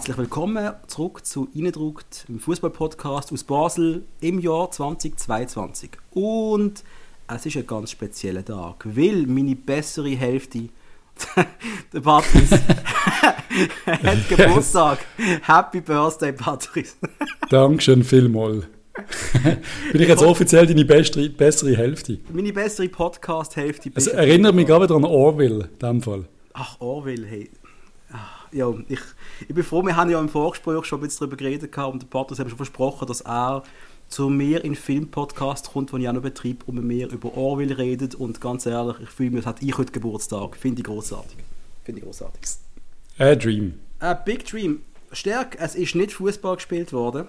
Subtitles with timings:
[0.00, 5.90] Herzlich willkommen zurück zu Innendruckt, im Fußball-Podcast aus Basel im Jahr 2022.
[6.12, 6.82] Und
[7.28, 10.70] es ist ein ganz spezieller Tag, weil meine bessere Hälfte,
[11.92, 12.58] der Patrice,
[13.86, 15.00] hat Geburtstag.
[15.42, 16.94] Happy Birthday, Patrice.
[17.50, 18.64] Dankeschön vielmals.
[19.92, 22.20] Bin ich jetzt offiziell deine bessere, bessere Hälfte?
[22.32, 23.90] Meine bessere Podcast-Hälfte.
[23.94, 26.24] Es erinnert mich gerade an Orwell, in dem Fall.
[26.54, 27.50] Ach, Orwell, hey.
[28.52, 29.00] Ja, ich,
[29.48, 32.02] ich bin froh, wir haben ja im Vorgespräch schon ein bisschen darüber geredet gehabt und
[32.02, 33.62] der Patrice hat schon versprochen, dass er
[34.08, 37.72] zu mir in Filmpodcast kommt, den ich auch noch betreibe und mit mir über Orwell
[37.72, 40.56] redet und ganz ehrlich, ich fühle mich, hätte ich heute Geburtstag.
[40.56, 41.38] Finde ich großartig.
[41.84, 42.42] Finde ich großartig.
[43.18, 43.74] A Dream.
[44.00, 44.82] A Big Dream.
[45.12, 47.26] Stärk, es ist nicht Fußball gespielt worden.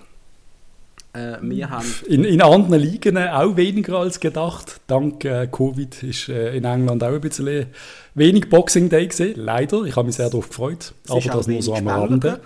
[1.14, 4.80] Äh, wir haben In, in anderen Ligen auch weniger als gedacht.
[4.88, 7.68] Dank äh, Covid ist äh, in England auch ein bisschen
[8.16, 9.34] wenig Boxing Day gesehen.
[9.36, 10.94] Leider, ich habe mich sehr darauf gefreut.
[11.04, 12.40] es Aber das nur so am Rande.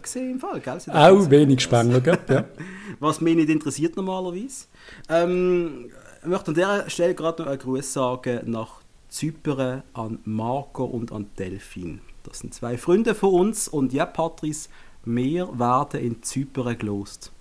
[0.92, 2.18] Auch wenig Spengler, gell?
[2.28, 2.46] ja.
[3.00, 4.66] was mich nicht interessiert normalerweise.
[5.10, 5.92] Ähm,
[6.22, 11.12] ich möchte an dieser Stelle gerade noch einen Gruß sagen nach Zypern an Marco und
[11.12, 12.02] an Delfin.
[12.24, 14.70] Das sind zwei Freunde von uns und ja, Patrice,
[15.04, 17.32] wir werden in Zypern gelost.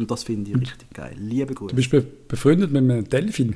[0.00, 1.14] Und das finde ich richtig geil.
[1.18, 1.70] Liebe Grüße.
[1.70, 3.54] Du bist be befreundet mit einem Delfin.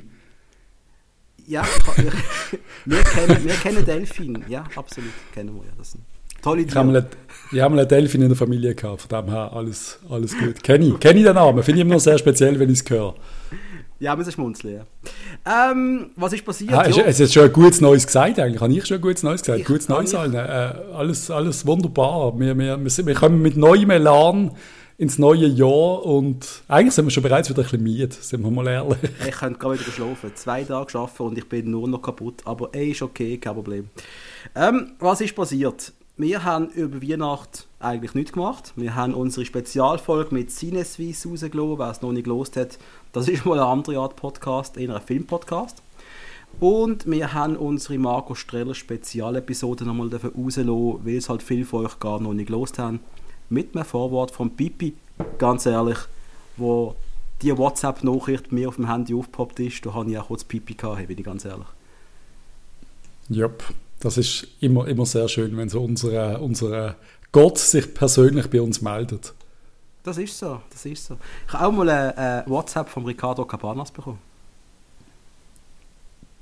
[1.46, 2.04] Ja, ich,
[2.84, 4.44] wir, kennen, wir kennen Delfin.
[4.48, 5.10] Ja, absolut.
[5.32, 5.72] Kennen wir ja.
[5.78, 6.04] Das sind
[6.42, 6.80] tolle Tiere.
[6.80, 7.06] einen-
[7.50, 10.62] ich habe einen Delfin in der Familie gehabt, von dem her alles, alles gut.
[10.62, 12.90] Kenne ich, kenne ich den Namen, finde ich immer noch sehr speziell, wenn ich es
[12.90, 13.14] höre.
[14.00, 14.82] Ja, müssen schmunzeln.
[15.44, 15.70] Ja.
[15.70, 16.72] Ähm, was ist passiert?
[16.74, 18.60] Ah, ist, ist schon ein gutes Neues gesagt eigentlich.
[18.60, 19.60] Habe ich schon ein gutes Neues gesagt?
[19.60, 20.34] Ich- gutes Neues allen.
[20.34, 20.38] Äh,
[20.94, 22.38] alles, alles wunderbar.
[22.38, 24.50] Wir, wir, wir, sind, wir kommen mit neuem Elan
[24.96, 28.50] ins neue Jahr und eigentlich sind wir schon bereits wieder ein bisschen müde, sind wir
[28.50, 28.98] mal ehrlich.
[29.26, 30.32] Ich könnte gerade wieder schlafen.
[30.34, 32.42] Zwei Tage arbeiten und ich bin nur noch kaputt.
[32.44, 33.90] Aber ey, ist okay, kein Problem.
[34.54, 35.92] Ähm, was ist passiert?
[36.16, 38.72] Wir haben über Weihnachten eigentlich nichts gemacht.
[38.76, 41.78] Wir haben unsere Spezialfolge mit Sinneswiss rausgelassen.
[41.78, 42.78] Wer es noch nicht gelost hat,
[43.12, 45.82] das ist mal eine andere Art Podcast, eher ein Filmpodcast.
[46.60, 51.98] Und wir haben unsere Marco Streller Spezialepisode nochmal rauslassen, weil es halt viele von euch
[51.98, 53.00] gar noch nicht gelost haben.
[53.48, 54.94] Mit einem Vorwort von Pipi,
[55.38, 55.98] ganz ehrlich,
[56.56, 56.94] wo
[57.42, 61.06] die WhatsApp-Nachricht mir auf dem Handy aufgepoppt ist, da habe ich auch kurz Pipi gehabt,
[61.06, 61.66] bin ich ganz ehrlich.
[63.28, 63.64] Jupp,
[64.00, 66.96] das ist immer, immer sehr schön, wenn so unser, unser
[67.32, 69.34] Gott sich persönlich bei uns meldet.
[70.02, 71.16] Das ist so, das ist so.
[71.46, 74.18] Ich habe auch mal eine, äh, WhatsApp von Ricardo Cabanas bekommen.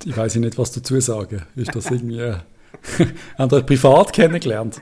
[0.04, 1.46] Ich weiß nicht, was dazu sagen.
[1.54, 2.18] Ist das irgendwie...
[2.18, 2.36] Äh,
[3.38, 4.80] haben ihr privat kennengelernt?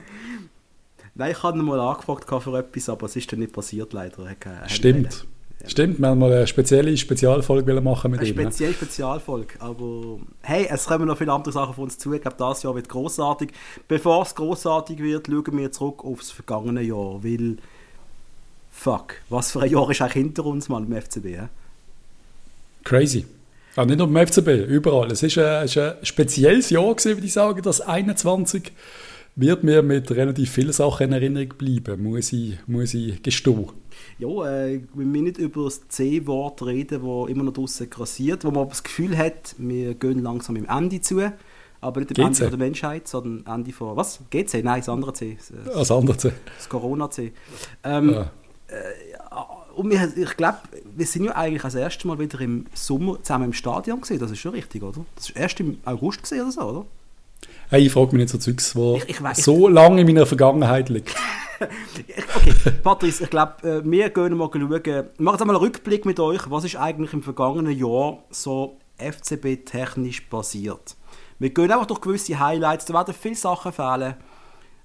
[1.15, 4.23] Nein, ich habe ihn mal angefragt für etwas, aber es ist dann nicht passiert leider.
[4.23, 5.25] Er hat keine- Stimmt.
[5.67, 8.35] Stimmt, wir haben mal eine spezielle Spezialfolge machen mit Eine ihm.
[8.35, 8.41] ne?
[8.43, 12.13] spezielle Spezialfolge, aber hey, es kommen noch viele andere Sachen auf uns zu.
[12.13, 13.51] Ich glaube, das Jahr wird großartig.
[13.87, 17.57] Bevor es großartig wird, schauen wir zurück aufs vergangene Jahr, weil
[18.71, 21.25] fuck, was für ein Jahr ist eigentlich hinter uns mal im FCB?
[21.25, 21.47] hä?
[22.83, 23.25] Crazy.
[23.75, 25.11] Auch nicht nur beim FCB, überall.
[25.11, 28.71] Es ist ein, ein spezielles Jahr gewesen, würde ich sagen, das 21
[29.35, 33.67] wird mir mit relativ vielen Sachen in Erinnerung bleiben, muss ich, muss ich gestehen.
[34.19, 38.51] Ja, äh, wenn wir nicht über das C-Wort reden, das immer noch draussen grassiert, wo
[38.51, 41.21] man aber das Gefühl hat, wir gehen langsam im Ende zu.
[41.83, 42.25] Aber nicht im GC.
[42.25, 43.97] Ende der Menschheit, sondern Ende von.
[43.97, 44.19] Was?
[44.29, 44.63] GC?
[44.63, 45.37] Nein, das andere C.
[45.65, 46.15] Das, Als andere.
[46.57, 47.31] das Corona-C.
[47.83, 48.31] Ähm, Ja.
[49.75, 50.59] Und wir, ich glaube,
[50.95, 54.19] wir sind ja eigentlich das erste Mal wieder im Sommer zusammen im Stadion gesehen.
[54.19, 55.05] Das ist schon richtig, oder?
[55.15, 56.85] Das ist erst im August gesehen oder so, oder?
[57.71, 60.25] Hey, ich frage mich nicht so Zeugs, wo Ich- ich weiss- so lange in meiner
[60.25, 61.15] Vergangenheit liegt.
[61.61, 64.67] Okay, Patrice, ich glaube, äh, wir gehen mal schauen.
[64.71, 66.49] Wir machen jetzt einmal einen Rückblick mit euch.
[66.49, 70.95] Was ist eigentlich im vergangenen Jahr so FCB-technisch passiert?
[71.37, 72.85] Wir gehen einfach durch gewisse Highlights.
[72.85, 74.15] Da werden viele Sachen fehlen.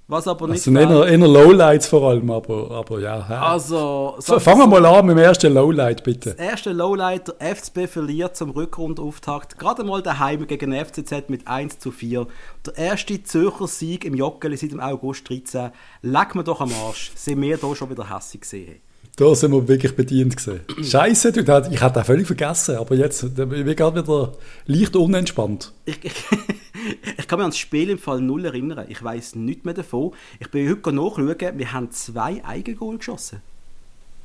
[0.08, 3.26] Was aber nicht Also eher, eher Lowlights vor allem, aber, aber ja.
[3.28, 3.32] hä?
[3.34, 6.30] Also, F- Fangen wir mal an mit dem ersten Lowlight, bitte.
[6.36, 9.58] Das erste Lowlight, der FCB verliert zum Rückrundauftakt.
[9.58, 12.26] Gerade mal daheim gegen den FCZ mit 1 zu 4.
[12.66, 15.70] Der erste Zürcher Sieg im Joggeli seit dem August 13.
[16.02, 17.10] Leck mir doch am Arsch.
[17.16, 18.76] Sind wir hier schon wieder hässlich gesehen.
[19.16, 20.60] Da sind wir wirklich bedient gesehen.
[20.84, 24.32] Scheiße, du, das- ich hatte das völlig vergessen, aber jetzt da bin ich gerade wieder
[24.66, 25.72] leicht unentspannt.
[25.86, 26.12] Ich, ich,
[27.18, 28.86] ich kann mich an das Spiel im Fall null erinnern.
[28.88, 30.12] Ich weiß nichts mehr davon.
[30.40, 33.40] Ich bin heute nachschauen, wir haben zwei Eigengol geschossen.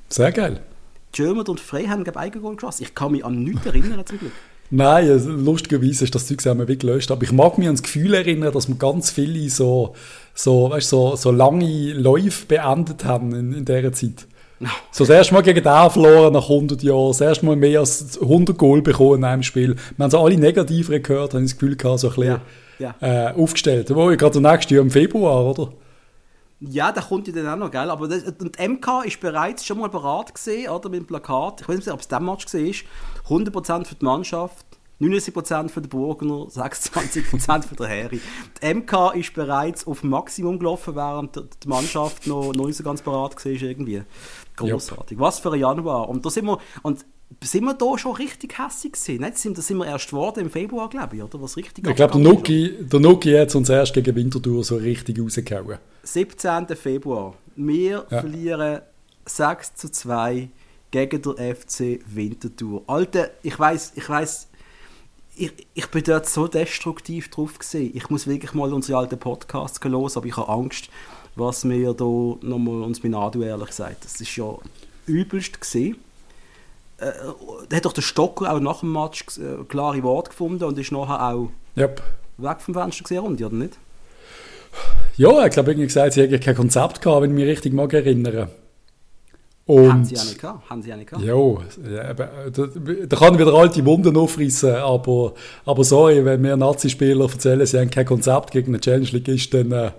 [0.09, 0.61] Sehr geil.
[1.11, 2.83] German und Frey haben glaube Eigengol geschossen.
[2.83, 4.31] Ich kann mich an nichts erinnern zum Glück.
[4.73, 7.11] Nein, lustigerweise ist das Zeug haben wir wirklich gelöscht.
[7.11, 9.95] Aber ich mag mich an das Gefühl erinnern, dass wir ganz viele so,
[10.33, 14.27] so, weißt, so, so lange Läufe beendet haben in, in dieser Zeit.
[14.91, 18.19] So das erste Mal gegen den verloren nach 100 Jahren, das erste Mal mehr als
[18.21, 19.75] 100 Goal bekommen in einem Spiel.
[19.97, 22.41] Wir haben so alle Negativeren gehört, habe ich das Gefühl gehabt, so ein bisschen
[22.79, 23.89] Ja, Äh, aufgestellt.
[23.95, 25.71] Wo gerade der nächste Jahr im Februar, oder?
[26.59, 27.89] Ja, der kommt ja dann auch noch, gell?
[27.89, 30.89] Aber das, und MK ist bereits schon mal bereit gesehen, oder?
[30.89, 31.61] Mit dem Plakat.
[31.61, 32.83] Ich weiß nicht, ob es der Match gesehen ist.
[33.27, 34.65] 100% für die Mannschaft,
[34.99, 38.21] 79% für den Burgner, 26% für den Harry.
[38.61, 43.01] Die MK ist bereits auf Maximum gelaufen, während die Mannschaft noch, noch nicht so ganz
[43.01, 44.03] bereit war, irgendwie.
[44.55, 45.17] Großartig.
[45.17, 45.19] Yep.
[45.19, 46.09] Was für ein Januar.
[46.09, 47.05] Und da sind wir, und
[47.43, 49.21] sind wir da schon richtig hässlich gewesen?
[49.21, 49.37] Nicht?
[49.37, 51.41] Sind, da sind wir erst geworden im Februar, glaube ich, oder?
[51.41, 55.19] Was richtig ich glaube, der Nuki, der Nuki hat uns erst gegen Winterthur so richtig
[55.19, 55.77] rausgehauen.
[56.03, 56.67] 17.
[56.75, 57.35] Februar.
[57.55, 58.19] Wir ja.
[58.19, 58.81] verlieren
[59.25, 60.49] 6 zu 2
[60.91, 62.83] gegen den FC Winterthur.
[62.87, 64.49] Alter, ich weiß, ich weiß,
[65.35, 67.91] ich, ich bin dort so destruktiv drauf gesehen.
[67.95, 70.89] Ich muss wirklich mal unsere alten Podcasts hören, aber ich habe Angst,
[71.35, 74.05] was wir da nochmal uns mit Adu ehrlich gesagt.
[74.05, 74.57] Das ist ja
[75.05, 75.97] übelst gesehen
[77.01, 80.91] äh, hat doch der Stocker auch nach dem Match äh, klare Worte gefunden und ist
[80.91, 82.01] nachher auch yep.
[82.37, 83.77] weg vom Fenster gesehen, oder nicht?
[85.17, 87.91] Ja, ich glaube, irgendwie gesagt, sie hätten kein Konzept gehabt, wenn ich mich richtig mag
[87.93, 88.49] erinnern.
[89.65, 90.69] Und, haben sie ja nicht gehabt.
[90.69, 91.25] Haben sie ja nicht gehabt.
[91.25, 92.67] Ja, da,
[93.07, 95.33] da kann ich wieder alte Wunden aufreißen, aber,
[95.65, 99.71] aber sorry, wenn mir Nazi-Spieler erzählen, sie haben kein Konzept gegen eine Challenge League, dann
[99.71, 99.91] äh,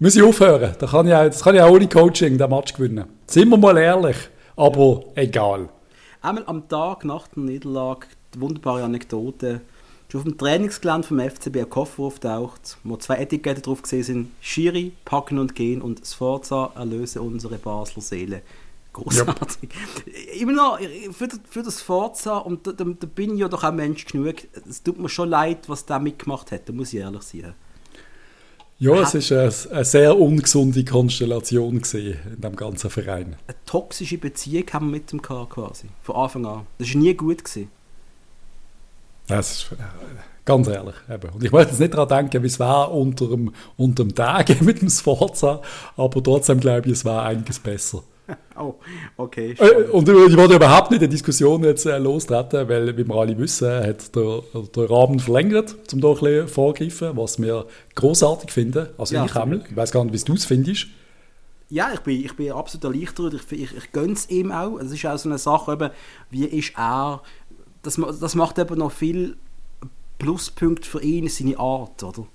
[0.00, 0.74] muss ich aufhören.
[0.78, 3.04] Da kann ich auch, das kann ich auch ohne Coaching den Match gewinnen.
[3.26, 4.16] Sind wir mal ehrlich,
[4.56, 5.68] aber egal.
[6.22, 9.60] Einmal am Tag nach der Niederlage, die wunderbare Anekdote,
[10.08, 14.30] ist auf dem Trainingsgelände vom FCB ein Koffer auftaucht, wo zwei Etiketten drauf gesehen sind:
[14.40, 18.42] Schiri, Packen und Gehen und Sforza, erlöse unsere Basler Seele.
[18.92, 19.70] Großartig.
[20.06, 20.40] Yep.
[20.40, 20.78] Immer noch
[21.12, 24.36] für, für das Forza, und da, da, da, bin ich ja doch auch Mensch genug,
[24.68, 27.54] es tut mir schon leid, was der mitgemacht hat, da muss ich ehrlich sein.
[28.80, 33.36] Ja, es war eine, sehr ungesunde Konstellation in dem ganzen Verein.
[33.46, 36.66] Eine toxische Beziehung haben wir mit dem gehabt, quasi, von Anfang an.
[36.78, 37.44] Das war nie gut.
[37.44, 37.70] Gewesen.
[39.26, 39.76] Das ist äh,
[40.46, 40.94] ganz ehrlich.
[41.10, 41.28] Eben.
[41.28, 44.60] Und ich möchte jetzt nicht daran denken, wie es war unter dem, unter dem Tag
[44.62, 45.60] mit dem Sforza,
[45.98, 48.02] aber trotzdem glaube ich, es war einiges besser.
[48.58, 48.74] Oh,
[49.16, 49.54] okay.
[49.58, 53.38] Äh, und ich wollte überhaupt nicht in Diskussion jetzt äh, lostreten, weil, wie wir alle
[53.38, 54.42] wissen, hat der,
[54.76, 58.88] der Abend verlängert, um da ein bisschen vorgreifen, was wir großartig finden.
[58.98, 59.34] Also ja, ich.
[59.34, 60.88] Ich weiß gar nicht, wie du es findest.
[61.70, 63.34] Ja, ich bin, ich bin absolut erleichtert.
[63.34, 64.78] Ich, ich, ich gönne es ihm auch.
[64.78, 65.90] Es ist auch so eine Sache, eben,
[66.28, 67.22] wie ist er.
[67.82, 69.36] Das, das macht eben noch viel
[70.18, 72.26] Pluspunkt für ihn, seine Art, oder?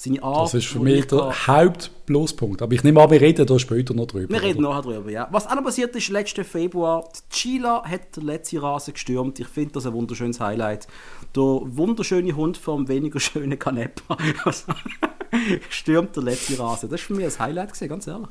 [0.00, 0.46] Seine Art.
[0.46, 2.62] Das ist für mich der Hauptpluspunkt.
[2.62, 4.32] Aber ich nehme an, wir reden da später noch drüber.
[4.32, 5.28] Wir reden nachher drüber, ja.
[5.30, 9.40] Was auch noch passiert ist, letzten Februar, Chila hat der letzte Rasen gestürmt.
[9.40, 10.86] Ich finde das ein wunderschönes Highlight.
[11.34, 14.16] Der wunderschöne Hund vom weniger schönen Canepa
[15.68, 16.88] stürmt der letzte Rasen.
[16.88, 18.28] Das war für mich ein Highlight, gewesen, ganz ehrlich.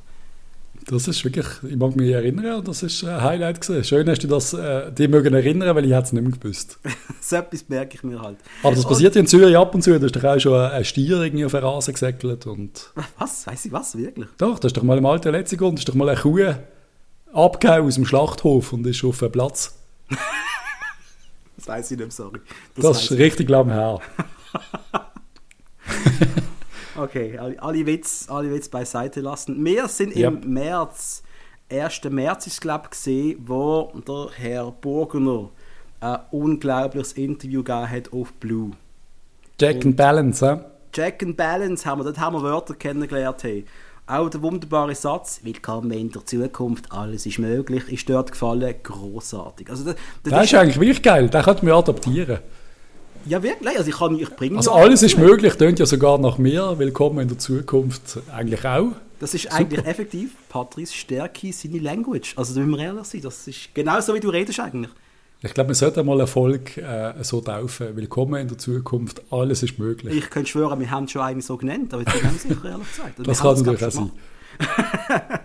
[0.89, 3.83] Das ist wirklich, ich mag mich erinnern, das ist ein Highlight gewesen.
[3.83, 6.79] Schön hast du das, äh, die mögen erinnern, weil ich es nicht mehr gewusst.
[7.21, 8.37] so etwas merke ich mir halt.
[8.63, 10.85] Aber das passiert ja in Zürich ab und zu, da ist doch auch schon ein
[10.85, 12.93] Stier irgendwie auf den Rasen gesäckelt und...
[13.17, 13.45] Was?
[13.47, 13.97] Weiss ich was?
[13.97, 14.29] Wirklich?
[14.37, 16.53] Doch, das ist doch mal im alten Letzigrund, ist doch mal eine Kuh
[17.33, 19.77] abgehauen aus dem Schlachthof und ist auf dem Platz.
[21.57, 22.39] das weiß ich nicht, sorry.
[22.75, 23.99] Das, das ist richtig lang her.
[26.97, 29.63] Okay, alle, alle Witz, alle Witz beiseite lassen.
[29.63, 30.45] Wir sind im yep.
[30.45, 31.21] März,
[31.71, 32.01] 1.
[32.09, 35.51] März ist glaube gesehen, wo der Herr Burgener
[35.99, 38.71] ein unglaubliches Interview gegeben hat auf Blue.
[39.59, 40.59] Jack and Balance, hä?
[40.94, 43.44] Jack and Balance haben wir, dort haben wir Wörter kennengelernt.
[43.44, 43.66] Hey.
[44.07, 49.69] Auch der wunderbare Satz, willkommen in der Zukunft, alles ist möglich, ist dort gefallen, großartig.
[49.69, 52.39] Also, das, das, das ist, ist eigentlich wirklich geil, den könnte man adaptieren.
[53.26, 53.78] Ja, wirklich.
[53.78, 56.78] Also, ich, kann, ich bringe also alles ist möglich, tönt ja sogar nach mir.
[56.78, 58.92] Willkommen in der Zukunft eigentlich auch.
[59.19, 59.56] Das ist Super.
[59.56, 62.33] eigentlich effektiv Patrice Stärke, seine Language.
[62.36, 64.92] Also da müssen wir ehrlich sein, das ist genau so, wie du redest eigentlich.
[65.42, 67.95] Ich glaube, wir sollten mal Erfolg äh, so taufen.
[67.95, 70.16] Willkommen in der Zukunft, alles ist möglich.
[70.16, 72.88] Ich könnte schwören, wir haben es schon eigentlich so genannt, aber bin mir sicher ehrlich
[72.90, 73.28] gesagt.
[73.28, 74.12] das kann natürlich auch sein.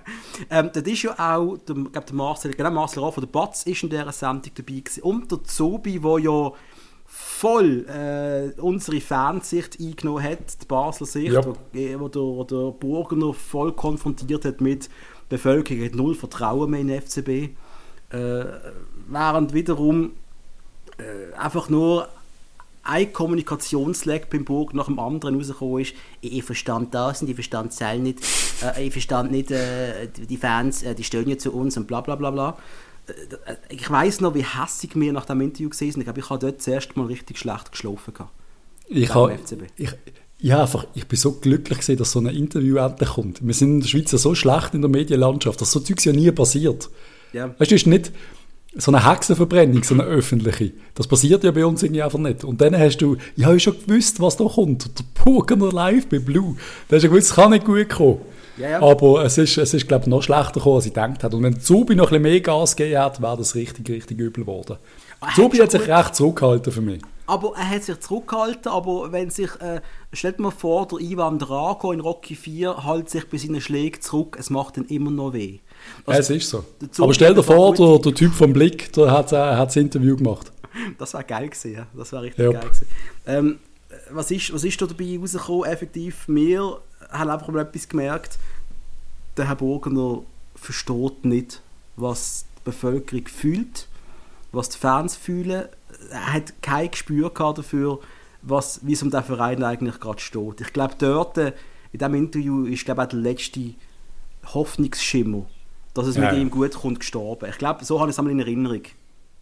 [0.51, 3.83] ähm, das ist ja auch, der, glaub, der Marcel, genau, Marcel Raff, der Batz ist
[3.83, 5.03] in dieser Sendung dabei gewesen.
[5.03, 6.53] Und der Zobi, der ja
[7.43, 11.45] voll äh, unsere Fansicht eingenommen hat, die Basler Sicht, ja.
[11.45, 14.89] wo, wo, der, wo der Burgener voll konfrontiert hat mit
[15.29, 17.29] der Bevölkerung, hat null Vertrauen mehr in den FCB.
[17.29, 18.45] Äh,
[19.09, 20.13] während wiederum
[20.99, 22.07] äh, einfach nur
[22.85, 25.95] ein Kommunikationsleck beim Burg nach dem anderen rausgekommen ist.
[26.21, 28.21] Ich, ich verstand das und ich verstand das nicht.
[28.63, 32.03] Äh, ich verstand nicht, äh, die Fans, äh, die stehen ja zu uns und bla
[32.03, 32.57] bla bla bla.
[33.69, 35.95] Ich weiß noch, wie hässig wir nach dem Interview gesehen.
[35.97, 38.15] Ich glaube, ich habe dort zuerst mal richtig schlecht geschlafen.
[38.89, 39.39] Ich, habe,
[39.77, 39.91] ich,
[40.39, 43.47] ja, einfach, ich bin so glücklich gewesen, dass so ein Interview endlich kommt.
[43.47, 46.31] Wir sind in der Schweiz so schlecht in der Medienlandschaft, dass so Zeugs ja nie
[46.31, 46.91] passiert.
[47.33, 47.55] Ja.
[47.59, 48.13] Weißt du, ist nicht
[48.75, 50.73] so eine Hexenverbrennung, so eine öffentliche.
[50.95, 52.45] Das passiert ja bei uns irgendwie einfach nicht.
[52.45, 54.99] Und dann hast du, ich habe schon gewusst, was da kommt.
[54.99, 56.57] Der Burgener Live bei Blue.
[56.89, 58.19] Da hast du gewusst, es kann nicht gut kommen.
[58.57, 58.83] Ja, ja.
[58.83, 61.37] Aber es ist, es ist glaube ich, noch schlechter gekommen, als ich gedacht habe.
[61.37, 64.45] Und wenn Zubi noch ein bisschen mehr Gas gegeben hat, wäre das richtig, richtig übel
[64.45, 64.77] geworden.
[65.21, 67.01] Ah, Zubi hat sich recht zurückgehalten für mich.
[67.27, 69.81] Aber er hat sich zurückgehalten, aber wenn sich, äh,
[70.13, 74.37] stellt mal vor, der Ivan Drago in Rocky 4 hält sich bei seinen Schlägen zurück,
[74.39, 75.61] es macht dann immer noch weh.
[76.05, 76.65] Also, es ist so.
[76.99, 80.17] Aber stell dir vor, der, der, Typ vom Blick, der hat, äh, hat das Interview
[80.17, 80.53] gemacht.
[80.99, 82.53] Das wäre geil gewesen, das wäre richtig yep.
[82.55, 82.87] geil gewesen.
[83.27, 83.59] Ähm,
[84.11, 85.65] was, ist, was ist da dabei rausgekommen?
[85.65, 86.79] Effektiv, wir
[87.11, 88.39] haben einfach mal etwas gemerkt,
[89.37, 90.23] der Herr Burgener
[90.55, 91.63] versteht nicht,
[91.97, 93.89] was die Bevölkerung fühlt,
[94.53, 95.65] was die Fans fühlen.
[96.11, 98.01] Er hat kein Gespür dafür,
[98.43, 100.61] was, wie es um den Verein eigentlich gerade steht.
[100.61, 101.53] Ich glaube, dort, in
[101.93, 103.75] diesem Interview, ist glaube ich, der letzte
[104.47, 105.47] Hoffnungsschimmer,
[105.95, 106.31] dass es ja.
[106.31, 107.49] mit ihm gut kommt, gestorben.
[107.49, 108.83] Ich glaube, so habe ich es einmal in Erinnerung.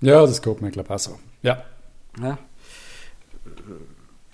[0.00, 1.18] Ja, das geht mir, glaube ich, auch so.
[1.42, 1.62] Ja.
[2.20, 2.38] ja.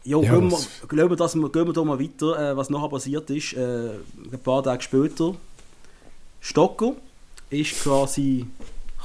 [0.06, 0.58] Ja, ja gehen, wir,
[0.88, 3.54] gehen, wir das, gehen wir da mal weiter, äh, was nachher passiert ist.
[3.54, 3.90] Äh,
[4.32, 5.34] ein paar Tage später,
[6.40, 6.94] Stocker
[7.50, 8.46] ist quasi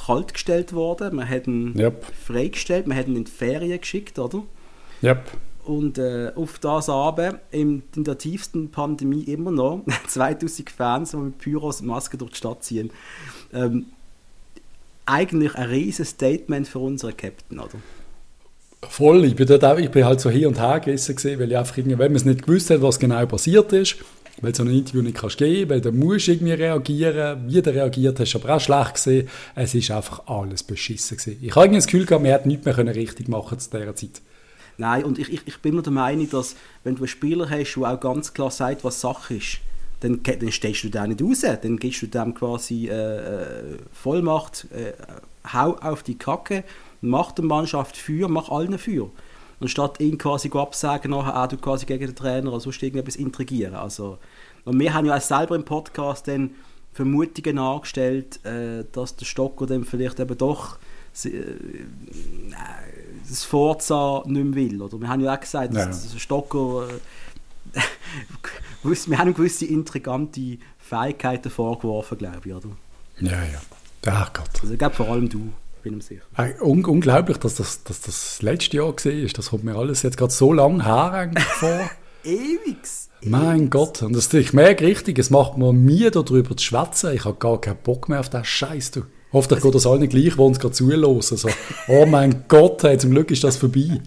[0.06, 1.16] kalt gestellt worden.
[1.16, 2.06] Man hat ihn yep.
[2.06, 4.44] freigestellt, man hat ihn in die Ferien geschickt, oder?
[5.02, 5.32] Yep.
[5.66, 11.18] Und äh, auf das Abend, in, in der tiefsten Pandemie immer noch, 2000 Fans, die
[11.18, 12.92] mit Pyros und Masken durch die Stadt ziehen.
[13.54, 13.88] Ähm,
[15.06, 17.80] eigentlich ein riesiges Statement für unseren Captain, oder?
[18.90, 21.52] Voll, ich bin, dort auch, ich bin halt so hier und her gerissen gewesen, weil
[21.52, 23.98] ich einfach irgendwie, wenn man es nicht gewusst hat, was genau passiert ist,
[24.42, 28.20] weil so ein Interview nicht kannst geben, weil du musst irgendwie reagieren, wie du reagiert
[28.20, 31.38] hast, aber auch schlecht gesehen, es ist einfach alles beschissen gewesen.
[31.42, 34.22] Ich habe irgendwie das Gefühl gehabt, man hätte nichts mehr richtig machen zu dieser Zeit.
[34.78, 37.76] Nein, und ich, ich, ich bin mir der Meinung, dass wenn du einen Spieler hast,
[37.76, 39.60] der auch ganz klar sagt, was Sache ist,
[40.00, 44.66] dann, dann stehst du da nicht raus, dann gibst du dem quasi äh, äh, Vollmacht,
[44.72, 44.94] äh,
[45.54, 46.64] hau auf die Kacke
[47.02, 49.10] mach der Mannschaft für, mach allen für.
[49.60, 53.76] Anstatt ihn quasi absagen, nachher auch du quasi gegen den Trainer oder sonst irgendetwas intrigieren.
[53.76, 54.18] Also,
[54.66, 56.52] und wir haben ja auch selber im Podcast dann
[56.94, 60.78] Vermutungen angestellt, äh, dass der Stocker dann vielleicht eben doch
[61.24, 61.42] äh,
[63.28, 64.82] das Forza nicht mehr will.
[64.82, 65.86] Oder wir haben ja auch gesagt, ja.
[65.86, 67.80] dass der Stocker äh,
[68.84, 72.70] wir haben gewisse intrigante Fähigkeiten vorgeworfen, glaube ich, oder?
[73.20, 73.62] Ja, ja.
[74.08, 74.50] Ach Gott.
[74.62, 76.22] Also ich glaube vor allem du bin mir sicher.
[76.34, 79.30] Hey, un unglaublich, dass das, dass das letzte Jahr war.
[79.34, 81.90] Das kommt mir alles jetzt gerade so lang her vor.
[82.24, 83.10] Ewigs.
[83.24, 87.14] Mein Gott, und das, ich merke richtig, es macht mir Mühe, darüber zu schwätzen.
[87.14, 88.92] Ich habe gar keinen Bock mehr auf den Scheiß.
[88.92, 89.02] Du.
[89.34, 91.16] Hoffentlich also, geht das allen gleich, wo uns gerade zuhören.
[91.16, 91.50] Also,
[91.88, 94.02] oh mein Gott, hey, zum Glück ist das vorbei.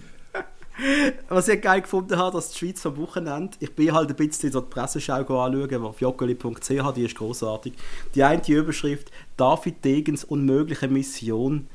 [1.29, 4.51] Was ich geil gefunden habe, dass die Schweiz am Wochenende, ich bin halt ein bisschen
[4.51, 7.75] so die Presseschau anschauen, auf joggeli.ch, die ist großartig.
[8.15, 11.67] Die eine die Überschrift, David Degens unmögliche Mission.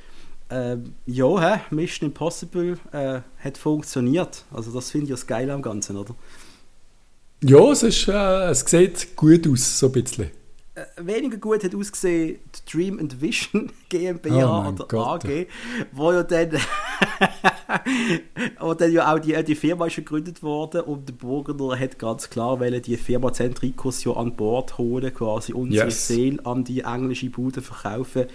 [0.50, 1.62] Äh, ja, hä?
[1.70, 4.46] Mission Impossible äh, hat funktioniert.
[4.52, 6.16] Also das finde ich das geil am Ganzen, oder?
[7.44, 10.32] Ja, es, ist, äh, es sieht gut aus, so ein bisschen.
[10.80, 15.26] Äh, weniger gut hat ausgesehen die Dream and Vision GmbH oh oder Gott.
[15.26, 15.48] AG,
[15.92, 16.52] wo ja dann,
[18.60, 22.30] wo dann ja auch die, die Firma ist gegründet worden und der Burgener hat ganz
[22.30, 26.08] klar weil die Firma Zentricus ja an Bord holen, quasi unsere yes.
[26.08, 28.28] Seele an die englische Bude verkaufen.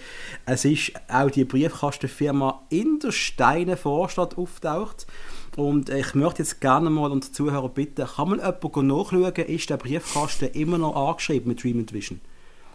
[0.45, 5.07] Es ist auch die Briefkastenfirma in der Steine Vorstadt auftaucht.
[5.55, 9.77] Und ich möchte jetzt gerne mal unsere Zuhörer bitten, kann man jemanden nachschauen, ist der
[9.77, 12.19] Briefkasten immer noch angeschrieben mit Dream and Vision?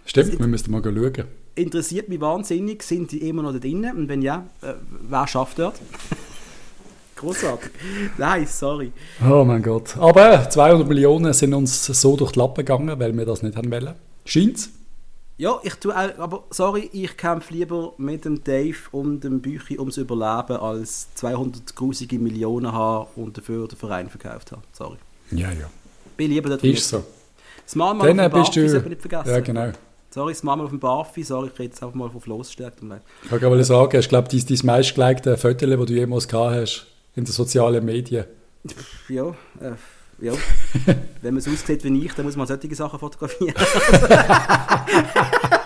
[0.04, 1.25] Stimmt, wir müssen mal schauen.
[1.54, 3.97] Interessiert mich wahnsinnig, sind die immer noch da drinnen?
[3.97, 4.75] Und wenn ja, äh,
[5.09, 5.75] wer schafft dort?
[7.16, 7.71] Großartig.
[8.16, 8.92] Nein, sorry.
[9.23, 9.97] Oh mein Gott.
[9.99, 13.71] Aber 200 Millionen sind uns so durch die Lappen gegangen, weil wir das nicht haben
[13.71, 13.95] wollen.
[14.25, 14.71] Scheint's?
[15.37, 19.78] Ja, ich tue auch, aber sorry, ich kämpfe lieber mit dem Dave und dem Büchi
[19.78, 24.62] ums Überleben, als 200 grusige Millionen haben und dafür den Verein verkauft haben.
[24.73, 24.99] Sorry.
[25.30, 25.71] Ja, ja.
[26.16, 26.62] Bin lieber dort.
[26.62, 27.04] Ist so.
[27.64, 29.30] Das Mama Dann auf dem bist du, nicht vergessen.
[29.30, 29.73] Ja, genau.
[30.12, 32.80] Sorry, das Mama auf dem Barfi, sorry, ich rede jetzt einfach mal von Floss stärkt.
[32.82, 36.86] Ich kann gerade sagen, ich glaube, dein, dein meistgelikte Foto, das du jemals gehabt hast
[37.14, 38.24] in den sozialen Medien.
[39.08, 39.28] Ja,
[39.60, 39.72] äh,
[40.20, 40.32] ja.
[41.22, 43.54] Wenn man es aussieht wie ich, dann muss man solche Sachen fotografieren.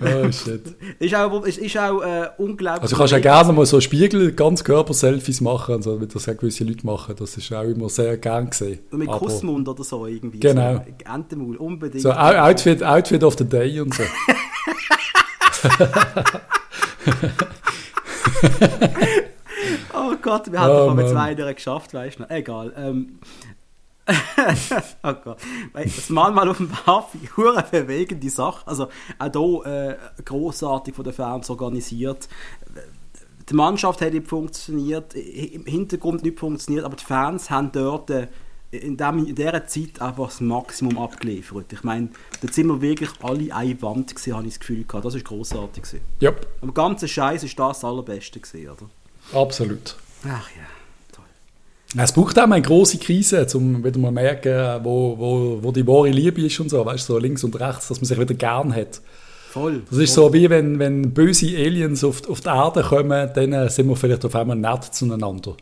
[0.00, 0.62] oh shit.
[0.98, 2.82] Ist auch, ist, ist auch äh, unglaublich.
[2.82, 6.34] Also kannst du ja gerne mal so Spiegel, ganz Körper-Selfies machen, also, wie das ja
[6.34, 7.14] gewisse Leute machen.
[7.18, 8.80] Das ist auch immer sehr gern gesehen.
[8.90, 10.40] Und mit Aber, Kussmund oder so irgendwie.
[10.40, 10.74] Genau.
[10.74, 10.82] So,
[11.12, 12.02] Entenmaul, unbedingt.
[12.02, 14.02] So Outfit, Outfit of the Day und so.
[19.94, 22.30] oh Gott, wir haben oh, doch mal zwei geschafft, weißt du noch.
[22.30, 22.72] Egal.
[22.76, 23.18] Ähm,
[25.02, 25.38] oh Gott.
[25.72, 28.66] Das Mal mal auf dem Buffy, hure bewegende Sache.
[28.66, 28.88] Also
[29.18, 32.28] auch hier äh, großartig von den Fans organisiert.
[33.48, 38.28] Die Mannschaft hat nicht funktioniert, im Hintergrund nicht funktioniert, aber die Fans haben dort äh,
[38.72, 41.72] in, dem, in dieser Zeit einfach das Maximum abgeliefert.
[41.72, 42.08] Ich meine,
[42.40, 45.04] da sind wir wirklich alle eine Wand gewesen, habe ich das Gefühl gehabt.
[45.04, 45.82] Das war großartig.
[45.82, 46.00] Gewesen.
[46.22, 46.46] Yep.
[46.62, 49.38] Am ganzen Scheiß ist das das Allerbeste gewesen, oder?
[49.38, 49.96] Absolut.
[50.24, 50.71] Ach ja.
[51.96, 55.72] Es braucht auch mal eine große Krise, um wieder mal zu merken, wo, wo, wo
[55.72, 58.18] die wahre Liebe ist und so, weißt du, so links und rechts, dass man sich
[58.18, 59.02] wieder gern hat.
[59.50, 59.82] Voll.
[59.90, 60.24] Das ist voll.
[60.28, 64.24] so wie wenn, wenn böse Aliens auf, auf die Erde kommen, dann sind wir vielleicht
[64.24, 65.56] auf einmal nett zueinander.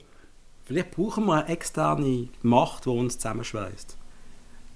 [0.65, 3.97] Vielleicht brauchen wir eine externe Macht, die uns zusammenschweißt.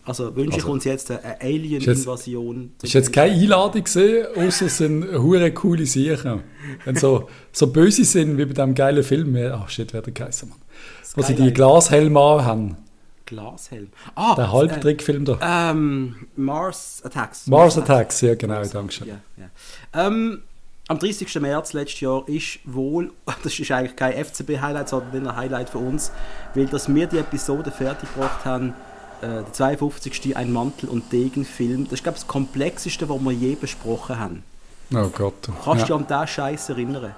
[0.07, 2.73] Also wünsche ich Also, uns jetzt eine Alien-Invasion.
[2.79, 6.43] Das ist jetzt keine Einladung gesehen, außer es sind hure coole Sachen.
[6.85, 10.49] Wenn so, so böse sind wie bei dem geilen Film, ach shit, wer der geheißen,
[10.49, 10.59] Mann.
[11.15, 11.53] Wo sie die Skyline.
[11.55, 12.77] Glashelme haben.
[13.27, 13.89] Glashelm.
[14.15, 15.33] Ah, Der Halbtrickfilm da.
[15.41, 17.47] Äh, ähm, Mars Attacks.
[17.47, 19.09] Mars Attacks, ja genau, danke schön.
[19.09, 20.07] Ja, ja.
[20.07, 20.43] Ähm,
[20.89, 21.41] am 30.
[21.41, 26.13] März letztes Jahr ist wohl, das ist eigentlich kein FCB-Highlight, sondern ein Highlight für uns,
[26.55, 28.75] weil dass wir die Episode fertiggebracht haben,
[29.23, 30.37] äh, der 52.
[30.37, 31.85] Ein Mantel- und Degen-Film.
[31.85, 34.43] Das ist, glaube ich, das komplexeste, was wir je besprochen haben.
[34.95, 35.35] Oh Gott.
[35.65, 35.97] Kannst du dich Ja.
[35.97, 37.15] an diesen Scheiß erinnern?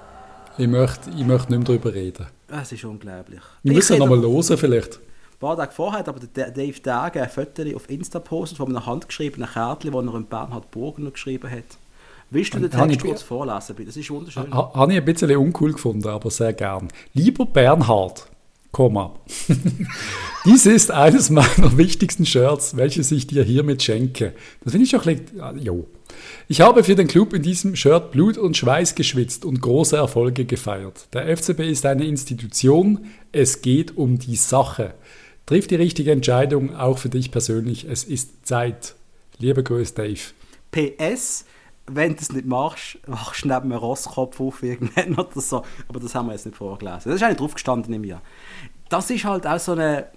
[0.57, 2.25] Ich, möchte, ich möchte nicht mehr darüber reden.
[2.49, 3.41] Es ist unglaublich.
[3.63, 4.95] Wir Ich müssen rede- nochmal hören vielleicht.
[4.97, 8.67] Ein paar Tage vorher hat aber der Dave Dage ein Foto auf Insta postet von
[8.69, 11.63] einem handgeschriebenen Kärtchen, das er in Bernhard Burgener geschrieben hat.
[12.29, 13.75] Willst du den Text ich- kurz vorlesen?
[13.75, 13.87] bitte?
[13.87, 14.51] Das ist wunderschön.
[14.53, 16.87] Ha, habe ich ein bisschen uncool gefunden, aber sehr gern.
[17.13, 18.27] Lieber Bernhard,
[18.71, 19.13] Komma.
[20.45, 24.33] Dies ist eines meiner wichtigsten Shirts, welches ich dir hiermit schenke.
[24.63, 25.05] Das finde ich auch
[25.57, 25.85] Jo.
[26.47, 30.45] Ich habe für den Club in diesem Shirt Blut und Schweiß geschwitzt und große Erfolge
[30.45, 31.07] gefeiert.
[31.13, 33.07] Der FCB ist eine Institution.
[33.31, 34.93] Es geht um die Sache.
[35.45, 37.85] Triff die richtige Entscheidung, auch für dich persönlich.
[37.85, 38.95] Es ist Zeit.
[39.39, 40.19] Lieber Grüß, Dave.
[40.71, 41.45] PS,
[41.85, 45.63] wenn du es nicht machst, machst du neben einem Rosskopf auf irgendwann oder so.
[45.87, 47.03] Aber das haben wir jetzt nicht vorgelesen.
[47.05, 48.21] Das ist eigentlich drauf gestanden in mir.
[48.89, 50.07] Das ist halt auch so eine.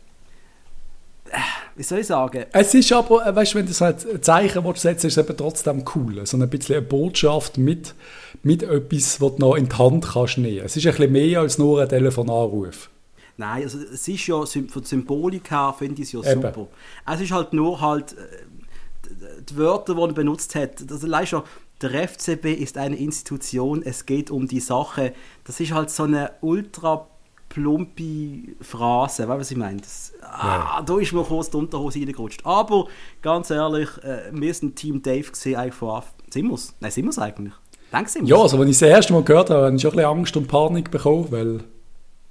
[1.76, 2.44] Wie soll ich sagen?
[2.52, 5.24] Es ist aber, äh, weißt du, wenn du so ein Zeichen willst setzen ist es
[5.24, 6.24] eben trotzdem cool.
[6.26, 7.94] So ein bisschen eine Botschaft mit,
[8.42, 10.64] mit etwas, was du noch in die Hand kannst nehmen.
[10.64, 12.90] Es ist ein bisschen mehr als nur ein Telefonanruf.
[13.36, 16.42] Nein, also es ist ja von der Symbolik her finde ich es ja Eben.
[16.42, 16.68] super.
[17.10, 20.90] Es ist halt nur halt äh, die Wörter, die er benutzt hat.
[20.90, 21.42] Das schon,
[21.80, 25.14] der FCB ist eine Institution, es geht um die Sache.
[25.44, 27.06] Das ist halt so eine ultra
[27.50, 29.80] plumpe Phrase, weißt du, was ich meine?
[29.82, 32.40] Das, ah, Da ist mir kurz die Unterhose reingerutscht.
[32.46, 32.86] Aber
[33.20, 36.12] ganz ehrlich, äh, wir sind Team Dave gesehen eigentlich von Anfang.
[36.30, 36.74] Sind wir es?
[36.80, 37.52] Nein, sind wir es eigentlich?
[37.92, 38.42] Denkst du, Ja, wir's?
[38.42, 40.48] also wenn ich das erste Mal gehört habe, habe ich schon ein bisschen Angst und
[40.48, 41.60] Panik bekommen, weil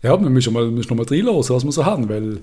[0.01, 2.39] ja, wir müssen mal, müssen noch mal reinlassen, was wir so haben, weil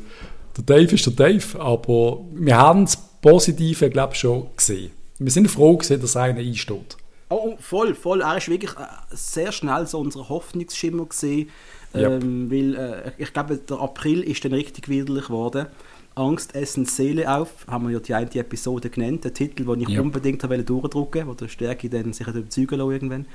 [0.56, 4.90] der Dave ist der Dave, aber wir haben das Positive, glaube ich, schon gesehen.
[5.18, 6.98] Wir sind froh gewesen, dass einer einsteht.
[7.30, 8.20] Oh, oh, voll, voll.
[8.20, 11.48] Er ist wirklich äh, sehr schnell so unser Hoffnungsschimmer gesehen,
[11.96, 12.22] Yep.
[12.22, 15.66] ähm, weil äh, ich glaube, der April ist dann richtig widerlich geworden.
[16.14, 19.88] Angst essen Seele auf, haben wir ja die eine Episode genannt, der Titel, den ich
[19.90, 20.00] Yep.
[20.00, 23.26] unbedingt habe durchdrücken, wo der Stärke dann sich überzeugen lassen irgendwann.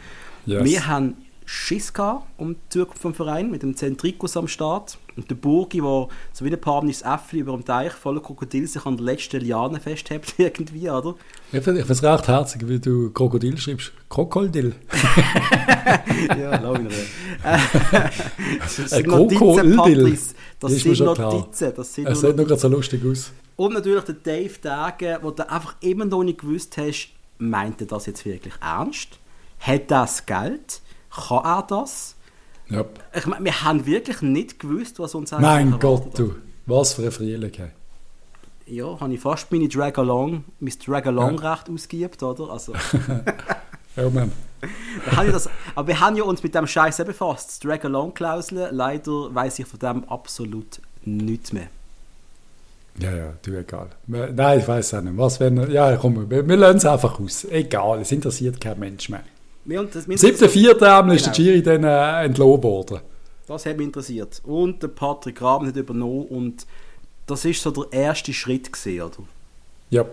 [0.48, 0.64] Yes.
[0.64, 1.16] Wir haben
[1.54, 5.82] Schiss gehabt um die Zukunft vom Verein mit dem Zentrikus am Start und der Burgi,
[5.82, 9.42] der so wie ein paanisches Äffli über dem Teich voller Krokodil sich an der letzten
[9.42, 11.16] Liane festhebt irgendwie, oder?
[11.52, 13.92] Ich finde es recht herzig, wie du Krokodil schreibst.
[14.08, 14.74] Krokodil.
[16.40, 16.88] ja, Ruhe.
[17.44, 17.58] Äh,
[18.60, 19.76] Das Ein sind Notizen, Krokodil.
[19.76, 20.36] Patrice.
[20.60, 21.00] Das sind.
[21.00, 21.74] Notizen.
[21.76, 23.34] Das sind Es sieht nur gerade so lustig aus.
[23.58, 27.10] Und natürlich der Dave Dage, wo du einfach immer noch nicht gewusst hast,
[27.40, 29.20] meint er das jetzt wirklich ernst?
[29.60, 30.82] Hat das Geld?
[31.14, 32.16] Kann er das?
[32.70, 32.86] Ja.
[33.14, 36.36] Ich meine, wir haben wirklich nicht gewusst, was uns eigentlich Mein Gott, du.
[36.66, 37.52] Was für eine Frühling.
[38.66, 42.52] Ja, habe ich fast meine Drag-Along, mein Drag-Along-Recht ausgeübt, oder?
[42.52, 42.74] Also,
[43.96, 44.32] Ja, Mann.
[45.06, 47.50] wir haben ja das, aber wir haben ja uns mit dem Scheiß befasst.
[47.50, 51.68] Das Drag-Along-Klausel, leider weiß ich von dem absolut nichts mehr.
[53.00, 53.90] Ja, ja, du, egal.
[54.08, 55.18] Nein, ich weiß auch nicht.
[55.18, 57.46] Was, wenn, ja, komm, wir, wir lassen es einfach aus.
[57.46, 59.24] Egal, es interessiert kein Mensch mehr.
[59.66, 61.14] Wir, das, Am 7.4.
[61.14, 61.36] ist der Genau.
[61.36, 63.02] Giri dann äh, entlohnt worden.
[63.48, 64.42] Das hat mich interessiert.
[64.46, 66.66] Und der Patrick Raben hat übernommen und
[67.28, 69.24] das ist so der erste Schritt gesehen, oder?
[69.90, 70.06] Ja.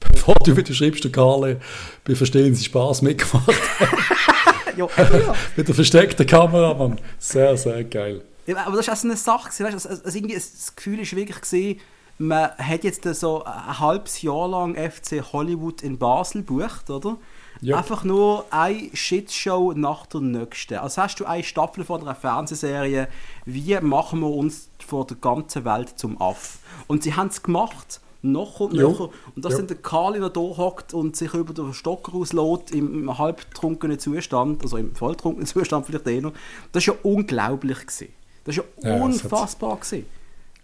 [0.00, 1.60] Bevor du wieder schreibst, der Karle,
[2.04, 3.48] bei Verstehen Sie Spaß mitgemacht.
[4.76, 5.34] ja, ja.
[5.56, 7.00] mit der versteckten Kameramann.
[7.18, 8.22] Sehr, sehr geil.
[8.46, 10.74] Ja, aber das ist auch so eine Sache, gewesen, weißt, du, also, also irgendwie, das
[10.76, 11.80] Gefühl ist wirklich gesehen,
[12.18, 17.18] man hat jetzt so ein halbes Jahr lang FC Hollywood in Basel bucht, oder?
[17.60, 17.78] Ja.
[17.78, 20.74] Einfach nur eine Shitshow nach der nächsten.
[20.74, 23.08] Also hast du eine Staffel von einer Fernsehserie,
[23.44, 26.58] wie machen wir uns vor der ganzen Welt zum Aff?
[26.86, 28.00] Und sie haben es gemacht.
[28.22, 28.82] Noch und Ja.
[28.82, 29.10] noch.
[29.36, 29.58] Und dass Ja.
[29.58, 33.98] dann der Karli noch da hockt und sich über den Stocker auslässt im, im halbtrunkenen
[34.00, 36.32] Zustand, also im volltrunkenen Zustand vielleicht eh noch.
[36.72, 38.08] Das ist ja unglaublich gewesen.
[38.44, 40.06] Das ist ja, Ja, es hat- unfassbar gewesen.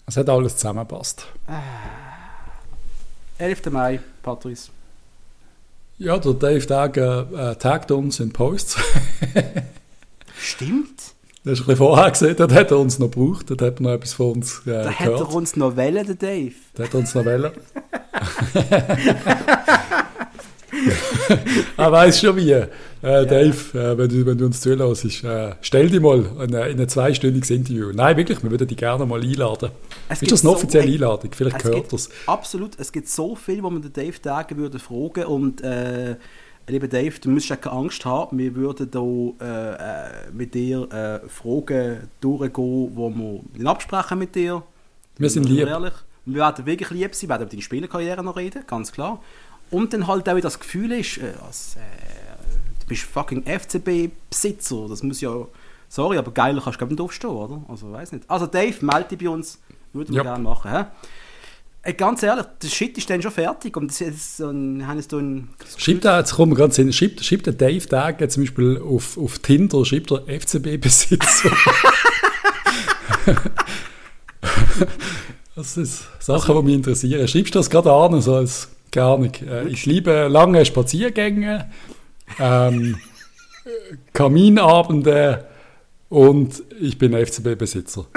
[0.06, 1.26] Es hat alles zusammengepasst.
[3.38, 3.70] 11.
[3.70, 4.70] Mai, Patrice.
[6.02, 8.76] Ja, der Dave Dagger äh, taggt uns in Posts.
[10.36, 11.00] Stimmt.
[11.44, 13.82] Das ist ein bisschen vorher gesehen, dort hat er uns noch gebraucht, dort hat er
[13.82, 16.54] noch etwas von uns äh, Da hat er uns noch wählen, der Dave.
[16.74, 17.52] Dort hat er uns noch wählen.
[21.76, 22.64] er weiß schon wie.
[23.02, 26.70] Äh, Dave, äh, wenn, du, wenn du uns zulässt, äh, stell dich mal in, ein-
[26.70, 27.90] in ein zweistündiges Interview.
[27.92, 29.70] Nein, wirklich, wir würden dich gerne mal einladen.
[30.08, 31.30] Es ist das eine so- offizielle ey, Einladung?
[31.34, 32.08] Vielleicht Es gehört das.
[32.26, 32.78] Absolut.
[32.78, 36.14] Es gibt so viel, wo man den Dave Dagen würde fragen und äh,
[36.68, 38.38] lieber Dave, du musst ja keine Angst haben.
[38.38, 39.00] Wir würden da
[39.44, 42.52] äh, äh, mit dir Fragen durchgehen,
[42.94, 44.62] wo wir absprechen mit dir.
[45.18, 45.66] Wir sind lieb.
[45.66, 45.92] Ehrlich.
[46.24, 49.20] Wir werden wirklich lieb sein, wir werden über deine Spielerkarriere noch reden, ganz klar.
[49.72, 51.76] Und dann halt auch wieder das Gefühl ist, als,
[52.92, 55.34] bist fucking FCB-Besitzer, das muss ja,
[55.88, 57.62] sorry, aber geiler kannst du nicht aufstehen, oder?
[57.68, 58.24] Also, weiß nicht.
[58.28, 59.58] Also Dave, melde dich bei uns,
[59.92, 60.22] würden wir Ja.
[60.22, 60.70] gerne machen.
[60.70, 60.84] Hä?
[61.84, 64.98] Ey, ganz ehrlich, der Shit ist dann schon fertig und das ist so ein, haben
[64.98, 68.28] es da ein Schreibt er, jetzt kommen wir ganz hin, schreibt, schreibt der Dave Dagger
[68.28, 71.50] zum Beispiel auf, auf Tinder, schreibt er FCB-Besitzer.
[75.56, 77.26] das ist Sachen, die mich interessieren.
[77.28, 81.68] Schreibst du das gerade an, so als, keine Ahnung, äh, ich liebe lange Spaziergänge,
[82.38, 82.96] ähm,
[84.12, 85.46] Kaminabende
[86.08, 88.06] und ich bin FCB-Besitzer.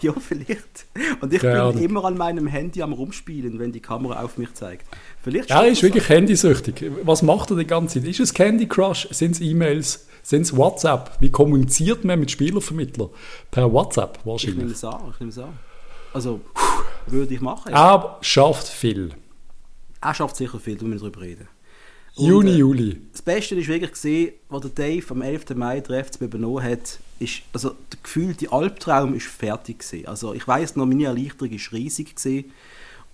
[0.00, 0.86] ja, vielleicht.
[1.20, 4.54] Und ich Keine bin immer an meinem Handy am rumspielen, wenn die Kamera auf mich
[4.54, 4.86] zeigt.
[5.22, 6.84] Vielleicht Ja, er ist wirklich handysüchtig.
[7.02, 8.08] Was macht er die ganze Zeit?
[8.08, 9.08] Ist es Candy Crush?
[9.10, 10.06] Sind es E-Mails?
[10.22, 11.12] Sind es WhatsApp?
[11.20, 13.08] Wie kommuniziert man mit Spielervermittlern?
[13.50, 14.72] Per WhatsApp Ich nehme wahrscheinlich.
[14.72, 15.58] es an, ich nehme es an.
[16.12, 16.40] Also,
[17.06, 17.72] würde ich machen.
[17.72, 19.12] Er schafft viel.
[20.00, 21.48] Er schafft sicher viel, da müssen wir drüber reden.
[22.16, 23.00] Und, Juni, äh, Juli.
[23.12, 25.54] Das Beste ist wirklich gesehen, was der Dave am 11.
[25.54, 30.06] Mai der FCB übernommen hat, ist, also der gefühlte Albtraum ist fertig gewesen.
[30.06, 32.50] Also ich weiß noch, meine Erleichterung ist riesig gewesen.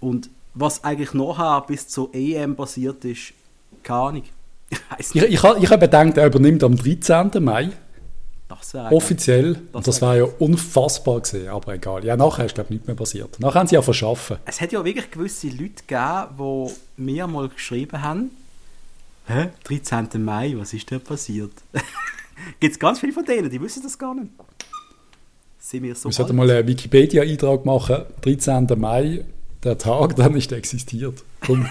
[0.01, 3.33] Und was eigentlich nachher bis zur EM passiert ist,
[3.83, 4.23] keine Ahnung.
[4.99, 5.25] Ich Ich, nicht.
[5.27, 7.31] ich, ich habe gedacht, er übernimmt am 13.
[7.41, 7.71] Mai
[8.49, 9.55] Das offiziell.
[9.55, 12.05] Das Und das war ja unfassbar gewesen, aber egal.
[12.05, 13.41] Ja, nachher ist glaube ich nichts mehr passiert.
[13.41, 14.37] Nachher haben sie ja verschaffen.
[14.45, 18.31] Es hat ja wirklich gewisse Leute gegeben, die mir mal geschrieben haben,
[19.27, 19.49] Hä?
[19.65, 20.23] 13.
[20.23, 21.53] Mai, was ist da passiert?
[22.61, 24.29] Gibt es ganz viele von denen, die wissen das gar nicht.
[25.59, 28.05] Sind wir so Wir sollten mal einen Wikipedia-Eintrag machen.
[28.21, 28.69] 13.
[28.77, 29.25] Mai,
[29.63, 31.25] der Tag, der nicht existiert.
[31.41, 31.71] Punkt.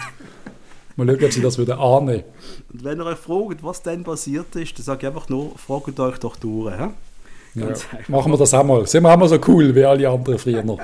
[0.96, 2.24] Mal schauen, ob sie das wieder ahnen.
[2.72, 6.00] Und wenn ihr euch fragt, was denn passiert ist, dann sage ich einfach nur, fragt
[6.00, 6.78] euch doch durch.
[6.78, 6.90] Hä?
[7.56, 7.68] Ja.
[8.08, 8.86] Machen wir das auch mal.
[8.88, 10.80] Sind wir auch mal so cool wie alle anderen früher noch.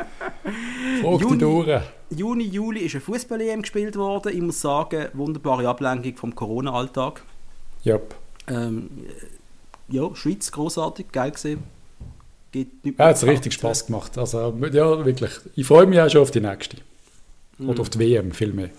[1.01, 1.37] Frag die Juni.
[1.37, 1.81] durch.
[2.11, 4.31] Juni, Juli ist ein Fußball-EM gespielt worden.
[4.33, 7.23] Ich muss sagen, wunderbare Ablenkung vom Corona-Alltag.
[7.85, 8.15] Yep.
[8.47, 8.89] Ähm,
[9.87, 11.63] ja, Schweiz, großartig, geil gesehen.
[12.51, 14.17] Geht nicht Ja, hat es richtig Spaß gemacht.
[14.17, 15.31] Also, ja, wirklich.
[15.55, 16.77] Ich freue mich auch schon auf die nächste.
[17.57, 17.69] Mhm.
[17.69, 18.69] Oder auf die WM vielmehr.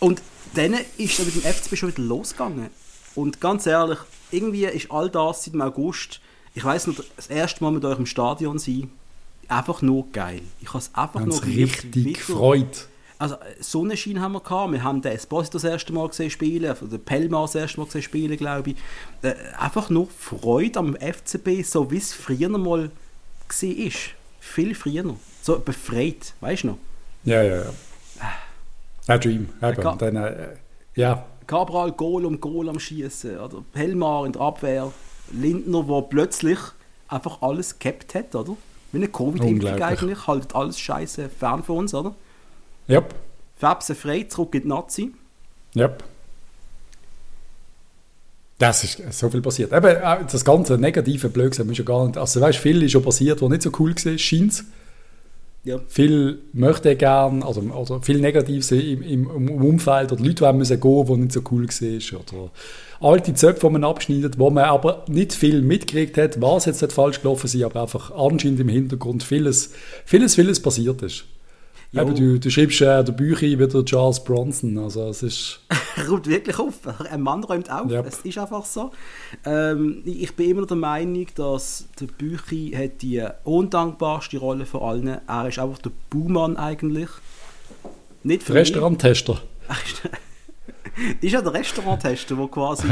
[0.00, 0.22] Und
[0.54, 2.70] dann ist es mit dem FCB schon wieder losgegangen.
[3.14, 3.98] Und ganz ehrlich,
[4.30, 6.20] irgendwie ist all das seit dem August,
[6.54, 8.90] ich weiß noch, das erste Mal mit euch im Stadion sein,
[9.48, 10.42] einfach nur geil.
[10.60, 12.88] Ich habe es einfach nur richtig gefreut.
[13.18, 16.76] Also äh, Sonnenschein haben wir gehabt, wir haben den Esposito das erste Mal gesehen spielen,
[16.80, 18.76] oder Pelmar das erste Mal gesehen spielen, glaube ich.
[19.22, 22.90] Äh, einfach nur Freude am FCB, so wie es früher mal
[23.48, 23.98] gesehen ist.
[24.40, 25.16] Viel früher.
[25.42, 26.78] So befreit, weißt du noch?
[27.24, 27.72] Ja, ja, ja.
[29.08, 29.48] Ein Dream.
[29.62, 29.98] Eben.
[29.98, 30.48] Dann, äh,
[30.94, 34.92] ja, Cabral Goal um Goal am Schießen oder Pelmar in der Abwehr,
[35.32, 36.58] Lindner, der plötzlich
[37.08, 38.56] einfach alles gehabt hat, oder?
[38.92, 42.14] Wie eine Covid-Impfung eigentlich, haltet alles scheiße fern von uns, oder?
[42.88, 43.14] yep,
[43.56, 45.12] Fabse frei, zurück in die Nazi.
[45.74, 46.04] yep.
[48.58, 49.72] Das ist so viel passiert.
[49.72, 52.18] Eben, auch das ganze negative Blödsinn ist ja gar nicht.
[52.18, 54.64] Also, weißt du, viel ist schon passiert, was nicht so cool war, scheint
[55.68, 55.80] Ja.
[55.86, 60.80] Viel möchte gern, also, oder viel Negatives im, im, im Umfeld, oder Leute wollen müssen
[60.80, 62.50] gehen, die nicht so cool war, oder
[63.00, 66.94] alte Zöpfe, die man abschneidet, wo man aber nicht viel mitgekriegt hat, was jetzt nicht
[66.94, 69.72] falsch gelaufen ist, aber einfach anscheinend im Hintergrund vieles,
[70.06, 71.24] vieles, vieles passiert ist.
[71.90, 72.02] Jo.
[72.02, 75.60] Eben, du, du schreibst äh, der Bücher wie der Charles Bronson, also es ist...
[75.96, 76.74] Er räumt wirklich auf.
[77.10, 77.90] Ein Mann räumt auf.
[77.90, 78.06] Yep.
[78.06, 78.92] Es ist einfach so.
[79.44, 84.82] Ähm, ich bin immer noch der Meinung, dass der Büchi hat die undankbarste Rolle von
[84.82, 85.18] allen.
[85.26, 87.08] Er ist einfach der Buhmann eigentlich.
[88.22, 88.54] Nicht für.
[88.54, 89.42] Restauranttester.
[91.20, 92.88] ist ja der Restauranttester, der quasi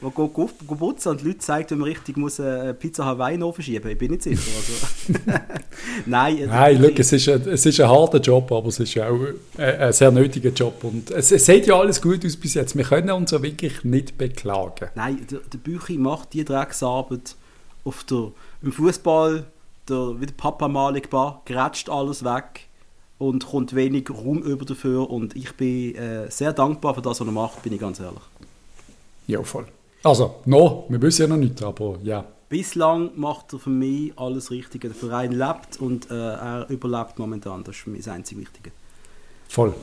[0.00, 3.04] wo geht go- go putzen und die Leute sagt, wenn man richtig muss äh, Pizza
[3.04, 3.90] Hawaii in den Ofen schieben.
[3.90, 4.40] Ich bin nicht sicher.
[4.56, 5.30] Also.
[6.06, 8.80] Nein, der Nein, Büchi- schau, es ist, ein, es ist ein harter Job, aber es
[8.80, 9.18] ist auch
[9.58, 10.82] ein, ein sehr nötiger Job.
[10.84, 12.76] Und es, es sieht ja alles gut aus bis jetzt.
[12.76, 14.88] Wir können uns ja wirklich nicht beklagen.
[14.94, 17.36] Nein, der, der Büchi macht die Drecksarbeit
[17.84, 19.44] auf der, im Fußball,
[19.88, 22.68] der, wie der Papa Malikbar, grätscht alles weg
[23.18, 25.10] und kommt wenig Raum über dafür.
[25.10, 28.22] Und ich bin äh, sehr dankbar für das, was er macht, bin ich ganz ehrlich.
[29.26, 29.66] Ja, voll.
[30.02, 32.24] Also, noch, wir wissen ja noch nicht, aber ja.
[32.48, 34.88] Bislang macht er für mich alles Richtige.
[34.88, 37.64] Der Verein lebt und äh, er überlebt momentan.
[37.64, 38.70] Das ist für mich das einzige Wichtige.
[39.48, 39.74] Voll.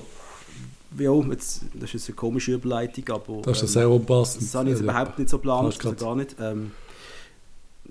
[0.97, 3.41] Ja, jetzt, das ist jetzt eine komische Überleitung, aber...
[3.41, 4.43] Das ist ähm, sehr unpassend.
[4.43, 6.35] Das habe ich jetzt ja, überhaupt nicht so geplant, also gar nicht.
[6.39, 6.71] Ähm,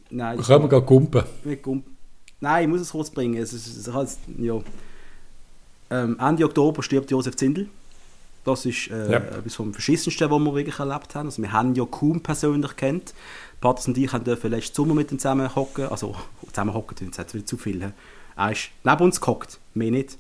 [0.09, 1.25] nein, können wir gerade gumpen?
[2.41, 3.43] Nein, ich muss es kurz bringen.
[3.43, 4.59] Es ist, es ist, ja.
[5.93, 7.69] Ähm, Ende Oktober stirbt Josef Zindel.
[8.45, 9.19] Das ist äh, ja.
[9.19, 11.27] etwas vom Verschissensten, was wir wirklich erlebt haben.
[11.27, 13.15] Also wir haben ja kaum persönlich kennt.
[13.61, 15.87] Paters und ich dürfen letzten Sommer mit ihm zusammen hocken.
[15.87, 16.17] Also
[16.49, 17.93] zusammen hocken, das hat wieder zu viel.
[18.37, 20.19] Er ist neben uns gehockt, mehr nicht.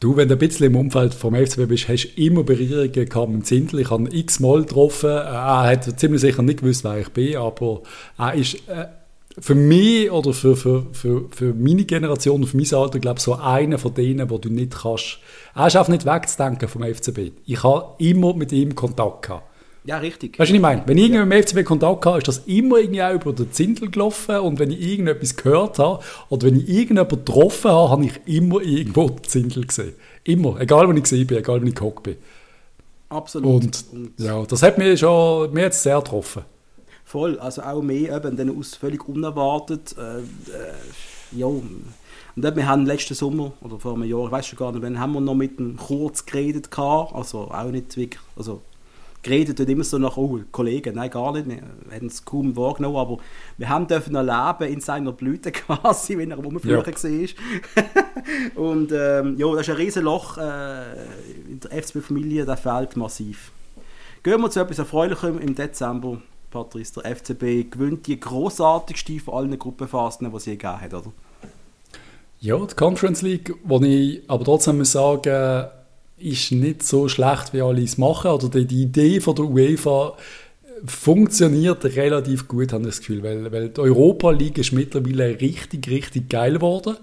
[0.00, 3.30] Du, wenn du ein bisschen im Umfeld vom FCB bist, hast du immer Berührungen gehabt
[3.30, 3.80] mit Zindel.
[3.80, 5.08] Ich habe ihn x-mal getroffen.
[5.08, 7.80] Er hat ziemlich sicher nicht gewusst, wer ich bin, aber
[8.18, 8.88] er ist äh,
[9.38, 13.34] für mich oder für, für, für, für meine Generation, für mein Alter, glaube ich, so
[13.34, 15.18] einer von denen, wo du nicht kannst.
[15.54, 17.32] Er ist einfach nicht wegzudenken vom FCB.
[17.44, 19.44] Ich habe immer mit ihm Kontakt gehabt.
[19.84, 20.38] Ja, richtig.
[20.38, 20.82] Weißt du, was ich meine?
[20.86, 21.24] Wenn ich ja.
[21.24, 24.58] mit dem FCB Kontakt hatte, ist das immer irgendwie auch über den Zindel gelaufen und
[24.58, 29.08] wenn ich irgendetwas gehört habe oder wenn ich irgendjemanden getroffen habe, habe ich immer irgendwo
[29.08, 29.94] den Zindel gesehen.
[30.24, 30.60] Immer.
[30.60, 32.16] Egal, wo ich gesehen bin, egal, wo ich gehockt bin.
[33.10, 33.62] Absolut.
[33.62, 36.42] Und, und, ja, das hat mich schon, mir jetzt sehr getroffen.
[37.06, 40.72] Voll, also auch mehr eben dann aus völlig unerwartet, äh, äh,
[41.30, 41.94] ja, und
[42.34, 44.98] dann, wir haben letzten Sommer, oder vor einem Jahr, ich weiß schon gar nicht, wann
[44.98, 48.60] haben wir noch mit ihm kurz geredet gehabt, also auch nicht wirklich, also
[49.22, 51.62] geredet und immer so nach, oh, Kollegen, nein, gar nicht, wir
[51.96, 53.18] haben es kaum wahrgenommen, aber
[53.56, 57.28] wir haben dürfen erleben in seiner Blüte quasi, wenn er rumflügen ja.
[57.76, 58.54] war.
[58.64, 61.04] und ähm, ja, das ist ein riesen Loch äh,
[61.48, 63.52] in der FCB-Familie, der fehlt massiv.
[64.24, 66.20] Gehen wir zu etwas Erfreulichem im Dezember.
[66.50, 71.12] Patrice, der FCB gewinnt die großartigste von allen Gruppenphasen, die es je gegeben hat, oder?
[72.40, 75.68] Ja, die Conference League, wo ich aber trotzdem muss sagen,
[76.18, 78.30] ist nicht so schlecht, wie alle es machen.
[78.30, 80.14] Oder die, die Idee von der UEFA
[80.84, 83.22] funktioniert relativ gut, habe ich das Gefühl.
[83.22, 86.96] Weil, weil die Europa League ist mittlerweile richtig, richtig geil geworden.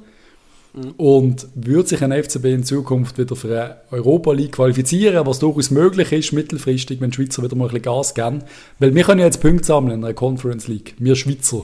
[0.98, 5.70] Und würde sich ein FCB in Zukunft wieder für eine Europa League qualifizieren, was durchaus
[5.70, 8.44] möglich ist, mittelfristig, wenn die Schweizer wieder mal ein bisschen Gas geben.
[8.80, 11.64] Weil wir können ja jetzt Punkte sammeln in einer Conference League, wir Schweizer.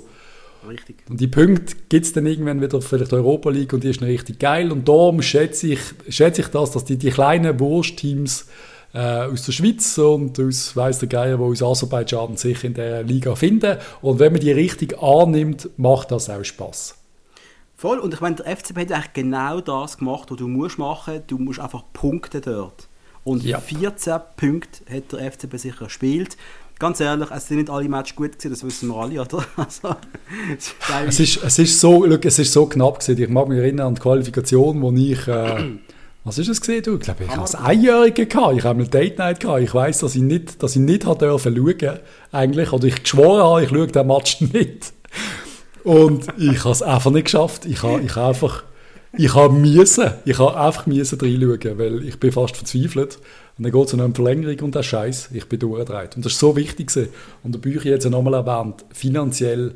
[0.67, 0.97] Richtig.
[1.09, 4.09] Und die Punkte gibt es dann irgendwann wieder vielleicht Europa League und die ist dann
[4.09, 4.71] richtig geil.
[4.71, 8.45] Und darum schätze ich, schätze ich das, dass die, die kleinen Wurstteams
[8.93, 13.03] äh, aus der Schweiz und aus weiss der Geier, die aus Aserbaidschan sich in der
[13.03, 13.77] Liga finden.
[14.01, 16.98] Und wenn man die richtig annimmt, macht das auch Spaß.
[17.79, 17.99] Voll.
[17.99, 21.23] Und ich meine, der FCB hat eigentlich genau das gemacht, was du musst machen.
[21.27, 22.89] Du musst einfach Punkte dort.
[23.23, 23.59] Und ja.
[23.59, 26.35] 14 Punkte hat der FCB sicher gespielt
[26.79, 29.45] ganz ehrlich, es sind nicht alle Matches gut gewesen, das wissen wir alle, oder?
[29.57, 29.95] Also,
[31.07, 33.21] es, ist, es, ist so, look, es ist so knapp gewesen.
[33.21, 35.75] Ich mag mich erinnern an die Qualifikation, wo ich, äh,
[36.23, 36.77] was ist es gesehen?
[36.77, 38.57] Ich glaube, ich habe als Einjährige gehabt.
[38.57, 39.61] Ich habe eine Date Night gehabt.
[39.61, 41.99] Ich weiß, dass ich nicht, dass ich nicht hat dürfen schauen,
[42.31, 44.93] eigentlich, oder ich geschworen habe, ich schaue den Match nicht.
[45.83, 47.65] Und ich habe es einfach nicht geschafft.
[47.65, 48.63] Ich habe, ich einfach,
[49.17, 53.17] ich habe müssen, ich habe einfach müssen reinschauen, weil ich bin fast verzweifelt.
[53.57, 56.15] Und dann geht es um Verlängerung und das Scheiß, ich bin durchgedreht.
[56.15, 57.09] Und das ist so wichtig gewesen.
[57.43, 59.75] Und da Bücher jetzt nochmal erwähnt, finanziell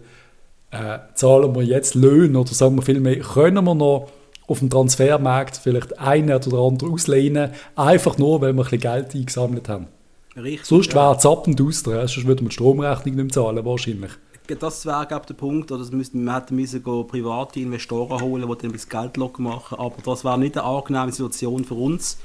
[0.72, 4.10] äh, zahlen wir jetzt Löhne oder sagen wir vielmehr, können wir noch
[4.48, 9.16] auf dem Transfermarkt vielleicht einen oder andere auslehnen, einfach nur, weil wir ein bisschen Geld
[9.16, 9.88] eingesammelt haben.
[10.36, 11.02] Richtig, Sonst ja.
[11.02, 14.12] wäre es ab und aus, sonst würden wir die Stromrechnung nicht mehr zahlen, wahrscheinlich.
[14.60, 18.72] Das wäre, glaube der Punkt, oder müssten, wir hätten müssen private Investoren holen, die dann
[18.72, 22.18] bisschen Geld locker machen, aber das wäre nicht eine angenehme Situation für uns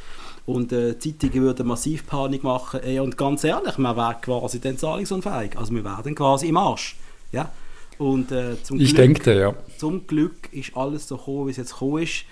[0.48, 2.80] und äh, Zeitungen würden massiv Panik machen.
[2.82, 5.58] Ey, und ganz ehrlich, wir wären quasi dann zahlungsunfähig.
[5.58, 6.96] Also wir wären quasi im Arsch.
[7.32, 7.50] Ja?
[7.98, 9.54] Und, äh, zum ich Glück, denke, ja.
[9.76, 12.24] Zum Glück ist alles so gekommen, wie es jetzt gekommen ist.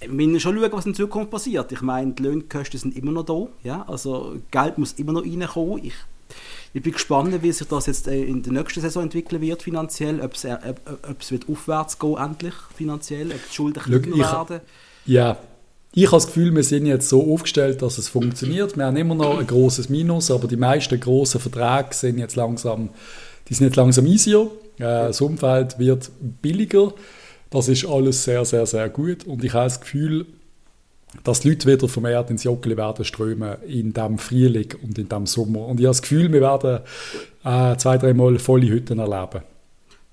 [0.00, 1.72] Wir müssen schon schauen, was in Zukunft passiert.
[1.72, 3.48] Ich meine, die Lohnkosten sind immer noch da.
[3.64, 3.84] Ja?
[3.88, 5.84] Also Geld muss immer noch reinkommen.
[5.84, 5.94] Ich,
[6.72, 10.20] ich bin gespannt, wie sich das jetzt äh, in der nächsten Saison entwickeln wird finanziell,
[10.20, 10.56] ob es, äh,
[10.86, 14.60] ob, es wird aufwärts gehen endlich finanziell, ob die Schulden kleiner werden.
[15.06, 15.38] Ja,
[15.92, 18.76] ich habe das Gefühl, wir sind jetzt so aufgestellt, dass es funktioniert.
[18.76, 22.90] Wir haben immer noch ein großes Minus, aber die meisten großen Verträge sind jetzt langsam,
[23.48, 24.48] die sind jetzt langsam easier.
[24.76, 26.92] Äh, das Umfeld wird billiger.
[27.50, 29.26] Das ist alles sehr, sehr, sehr gut.
[29.26, 30.26] Und ich habe das Gefühl,
[31.24, 35.08] dass die Leute wieder vom Erd ins Joggeli werden strömen in diesem Frühling und in
[35.08, 35.66] diesem Sommer.
[35.66, 36.80] Und ich habe das Gefühl, wir werden
[37.44, 39.42] äh, zwei, dreimal volle Hütten erleben.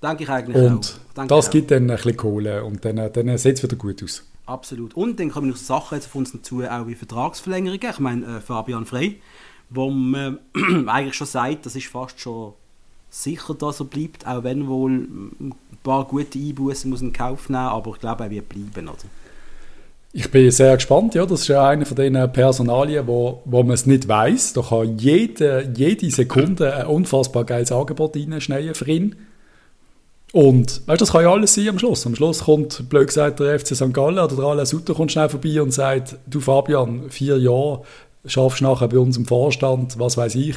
[0.02, 1.22] Denke ich eigentlich und auch.
[1.22, 4.24] Und das gibt dann ein bisschen Kohle und dann, dann sieht es wieder gut aus.
[4.46, 4.94] Absolut.
[4.94, 7.90] Und dann kommen noch Sachen jetzt auf uns dazu, auch wie Vertragsverlängerungen.
[7.90, 9.20] Ich meine, äh, Fabian Frey,
[9.70, 10.38] wo man
[10.86, 12.54] eigentlich schon sagt, das ist fast schon
[13.10, 17.62] sicher, dass er bleibt, auch wenn wohl ein paar gute Einbußen muss in Kauf nehmen,
[17.62, 18.88] aber ich glaube, er wird bleiben.
[18.88, 18.98] Oder?
[20.12, 23.74] Ich bin sehr gespannt, ja, das ist ja eine von den Personalien, wo, wo man
[23.74, 24.54] es nicht weiß.
[24.54, 29.16] Da kann jede, jede Sekunde ein unfassbar geiles Angebot reinschneiden für ihn.
[30.32, 32.06] Und weißt, das kann ja alles sein am Schluss.
[32.06, 33.92] Am Schluss kommt, blöd gesagt, der FC St.
[33.92, 37.82] Gallen oder der Alain Sutter kommt schnell vorbei und sagt, du Fabian, vier Jahre,
[38.24, 40.56] schaffst nachher bei uns im Vorstand, was weiß ich,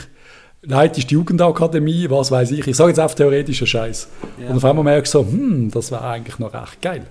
[0.61, 2.67] leitest die Jugendakademie, was weiß ich.
[2.67, 4.09] Ich sage jetzt auf theoretischer Scheiß.
[4.41, 4.49] Ja.
[4.49, 7.05] Und auf einmal merkst du so, hm, das wäre eigentlich noch recht geil.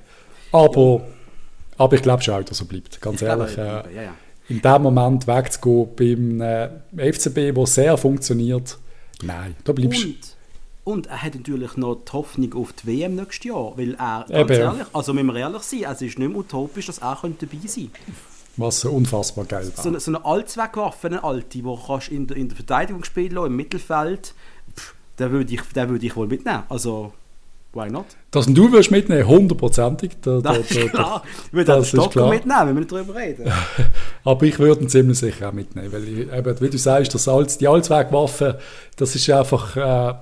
[0.53, 1.00] Aber, ja.
[1.80, 3.00] Aber ich glaube schon auch, dass er bleibt.
[3.00, 3.56] Ganz ich ehrlich.
[3.56, 3.62] Äh,
[4.04, 4.14] ja,
[4.48, 6.40] in dem Moment wegzugehen beim
[6.98, 8.78] äh, FCB, wo sehr funktioniert,
[9.22, 10.14] nein, da bleibst du.
[10.84, 14.50] Und er hat natürlich noch die Hoffnung auf die WM nächstes Jahr, weil er, ganz
[14.50, 14.50] Eben.
[14.50, 17.90] ehrlich, also müssen wir ehrlich sein, es ist nicht mehr utopisch, dass er dabei sein
[17.92, 18.12] könnte.
[18.56, 19.82] Was unfassbar geil war.
[19.82, 23.36] So eine, so eine Allzweckwaffe, eine alte, die kannst in der, in der Verteidigung spielen
[23.36, 24.34] im Mittelfeld,
[24.76, 26.64] pff, den würde ich, würd ich wohl mitnehmen.
[26.68, 27.12] Also,
[27.72, 28.06] why not?
[28.30, 30.12] Dass du würdest mitnehmen, hundertprozentig.
[30.20, 31.22] Da, da, das ist klar.
[31.46, 33.50] Ich würde den Stocker mitnehmen, wenn wir nicht darüber reden.
[34.24, 37.28] Aber ich würde ihn ziemlich sicher auch mitnehmen, weil ich, eben, wie du sagst, das
[37.28, 38.59] Alts, die Allzweckwaffe,
[38.96, 39.76] das ist einfach...
[39.76, 40.14] Äh,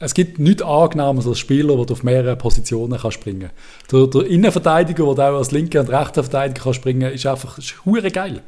[0.00, 3.50] es gibt nichts Angenehmes als Spieler, der auf mehrere Positionen kann springen
[3.88, 4.00] kann.
[4.00, 7.58] Der, der Innenverteidiger, der auch als linker und rechter Verteidiger kann springen kann, ist einfach
[7.58, 7.74] ist
[8.12, 8.42] geil.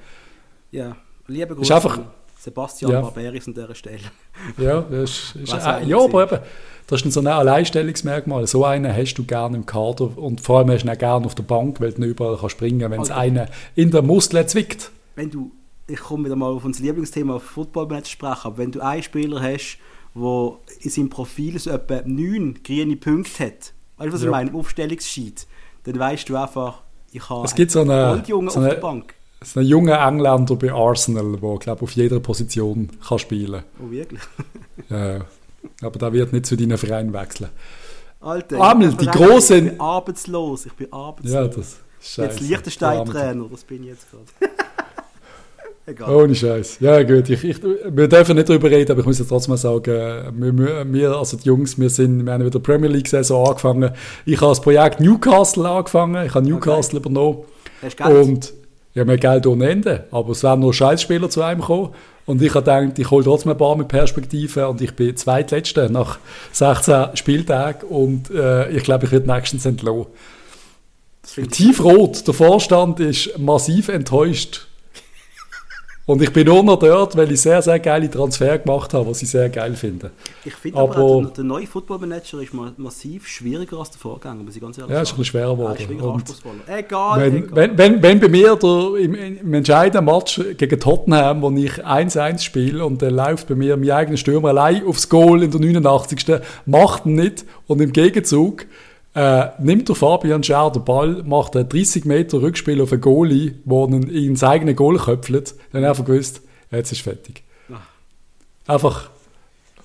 [0.71, 2.05] Ja, liebe Grüße
[2.41, 3.01] Sebastian ja.
[3.03, 4.01] Barberis an dieser Stelle.
[4.57, 6.39] Ja, das ist, ist äh, ja aber eben,
[6.91, 8.49] das ist so ein Alleinstellungsmerkmal.
[8.49, 11.37] So einen hast du gerne im Kader und vor allem hast du ihn gerne auf
[11.37, 14.03] der Bank, weil du nicht überall kann springen kann, wenn es also, einen in der
[14.03, 14.91] Muskel zwickt.
[15.15, 15.53] Wenn du,
[15.87, 19.79] ich komme wieder mal auf unser Lieblingsthema Footballmatch sprechen, aber wenn du einen Spieler hast,
[20.17, 24.27] der in seinem Profil so etwa neun grüne Punkte hat, weißt du, was ja.
[24.27, 25.47] ich meine, Aufstellungssheet,
[25.85, 28.81] dann weißt du einfach, ich habe es gibt so eine, Goldjunge so eine, auf der
[28.81, 29.15] Bank.
[29.39, 33.87] Es ist ein junger Engländer bei Arsenal, der glaube auf jeder Position kann spielen kann.
[33.87, 34.21] Oh, wirklich?
[34.91, 35.21] ja,
[35.83, 37.51] aber der wird nicht zu deinen Verein wechseln.
[38.21, 39.57] Alter, Amel, die große.
[39.57, 41.33] Ich bin arbeitslos, ich bin arbeitslos.
[41.33, 42.23] Ja, das ist scheiße.
[42.23, 44.53] Jetzt Liechtenstein-Trainer, das bin ich jetzt gerade.
[45.87, 46.15] Egal.
[46.15, 46.79] Ohne Scheiß.
[46.81, 47.29] Ja, gut.
[47.31, 51.17] Ich, ich, wir dürfen nicht darüber reden, aber ich muss jetzt trotzdem sagen, wir, wir,
[51.17, 53.91] also die Jungs, wir, sind, wir haben wieder Premier League-Saison angefangen.
[54.25, 56.27] Ich habe das Projekt Newcastle angefangen.
[56.27, 57.09] Ich habe Newcastle okay.
[57.09, 57.39] übernommen.
[57.83, 58.29] Hast Geld?
[58.29, 58.53] Und
[58.95, 60.05] ja, mehr Geld ohne Ende.
[60.13, 61.91] Aber es werden nur Scheißspieler zu einem kommen.
[62.27, 65.89] Und ich habe gedacht, ich hole trotzdem ein paar mit Perspektive und ich bin zweitletzter
[65.89, 66.19] nach
[66.53, 70.09] 16 Spieltagen und äh, ich glaube, ich werde nächstens entlohnt.
[71.51, 74.70] Tiefrot, der Vorstand ist massiv enttäuscht
[76.11, 79.23] und ich bin nur noch dort, weil ich sehr, sehr geile Transfer gemacht habe, was
[79.23, 80.11] ich sehr geil finde.
[80.45, 84.57] Ich finde aber, aber der, der, neue Football-Manager ist massiv schwieriger als der Vorgänger, muss
[84.57, 84.97] ich ganz ehrlich ja, sagen.
[84.97, 86.63] Ja, ist ein bisschen schwerer geworden.
[86.67, 87.57] Ja, egal, wenn, egal.
[87.57, 92.41] Wenn, wenn, wenn bei mir der, im, im entscheidenden Match gegen Tottenham, wo ich 1-1
[92.41, 96.41] spiele und dann läuft bei mir mein eigener Stürmer allein aufs Goal in der 89.
[96.67, 98.67] macht ihn nicht und im Gegenzug
[99.15, 103.57] äh, nimmt der Fabian Scher den Ball, macht ein 30 Meter Rückspiel auf einen Goalie,
[103.65, 107.43] wo ihn ins eigene Goal köpfelt, dann einfach gewusst, jetzt ist fertig.
[107.73, 107.81] Ach.
[108.67, 109.11] Einfach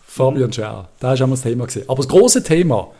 [0.05, 1.85] Fabian Scher, da ist einmal das Thema gesehen.
[1.87, 2.91] Aber das große Thema,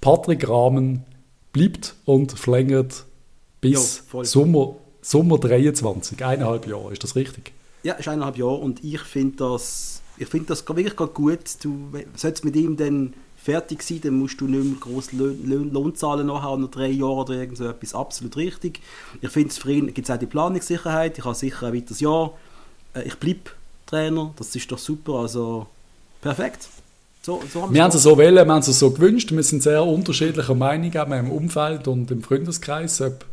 [0.00, 1.04] Patrick Rahmen
[1.52, 3.04] bleibt und verlängert
[3.60, 7.52] bis jo, Sommer, Sommer 23, eineinhalb Jahre, ist das richtig?
[7.82, 11.40] Ja, ist eineinhalb Jahre und ich finde das, ich finde das wirklich gut.
[11.62, 13.14] Du sollst mit ihm dann
[13.50, 17.18] fertig sein, dann musst du nicht mehr groß Lohn, Lohn zahlen nachher nach drei Jahren
[17.18, 17.94] oder irgend so etwas.
[17.94, 18.80] Absolut richtig.
[19.20, 21.18] Ich finde, für ihn gibt es auch die Planungssicherheit.
[21.18, 22.32] Ich habe sicher ein weiteres Jahr.
[22.94, 23.50] Äh, ich bleibe
[23.86, 24.32] Trainer.
[24.36, 25.14] Das ist doch super.
[25.14, 25.66] Also
[26.20, 26.68] perfekt.
[27.22, 29.32] So, so wir haben es so wählen, wir haben es so gewünscht.
[29.32, 33.26] Wir sind sehr unterschiedlicher Meinung, auch im Umfeld und im Freundeskreis, ob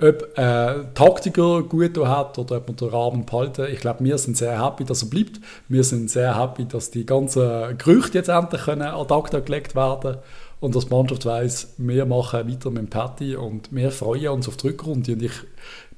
[0.00, 3.66] ob äh, Taktiker gut hat oder ob man den Rahmen behalten.
[3.72, 5.40] Ich glaube, wir sind sehr happy, dass er bleibt.
[5.68, 10.18] Wir sind sehr happy, dass die ganzen Gerüchte jetzt endlich können ad acta gelegt werden
[10.60, 14.48] und dass die Mannschaft weiss, wir machen weiter mit dem Patty und wir freuen uns
[14.48, 15.12] auf die Rückrunde.
[15.12, 15.32] Und ich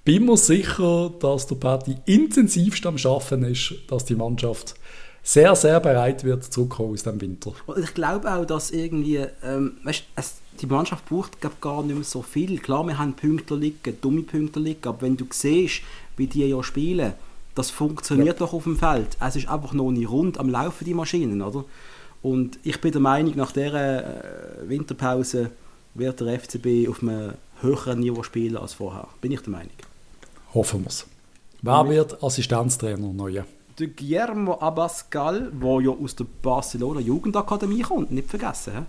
[0.05, 4.75] bin mir sicher, dass der Patty intensivst am Schaffen ist, dass die Mannschaft
[5.23, 7.53] sehr, sehr bereit wird, zurückkommen aus dem Winter.
[7.67, 11.95] Und ich glaube auch, dass irgendwie, ähm, weißt, es die Mannschaft braucht glaub, gar nicht
[11.95, 12.59] mehr so viel.
[12.59, 15.83] Klar, wir haben Punkte liegen, dumme Punkte liegen, aber wenn du siehst,
[16.17, 17.15] wie die ja spielen,
[17.55, 18.47] das funktioniert ja.
[18.47, 19.17] doch auf dem Feld.
[19.21, 21.65] Es ist einfach noch nicht rund am Laufen, die Maschinen, oder?
[22.23, 25.51] Und ich bin der Meinung, nach dieser äh, Winterpause
[25.95, 29.09] wird der FCB auf einem höheren Niveau spielen als vorher.
[29.21, 29.73] Bin ich der Meinung.
[30.55, 31.07] Hoffen wir es.
[31.63, 33.45] Wer wird Assistenztrainer neuer?
[33.79, 38.73] Der Guillermo Abascal, der ja aus der Barcelona Jugendakademie kommt, nicht vergessen.
[38.75, 38.83] He?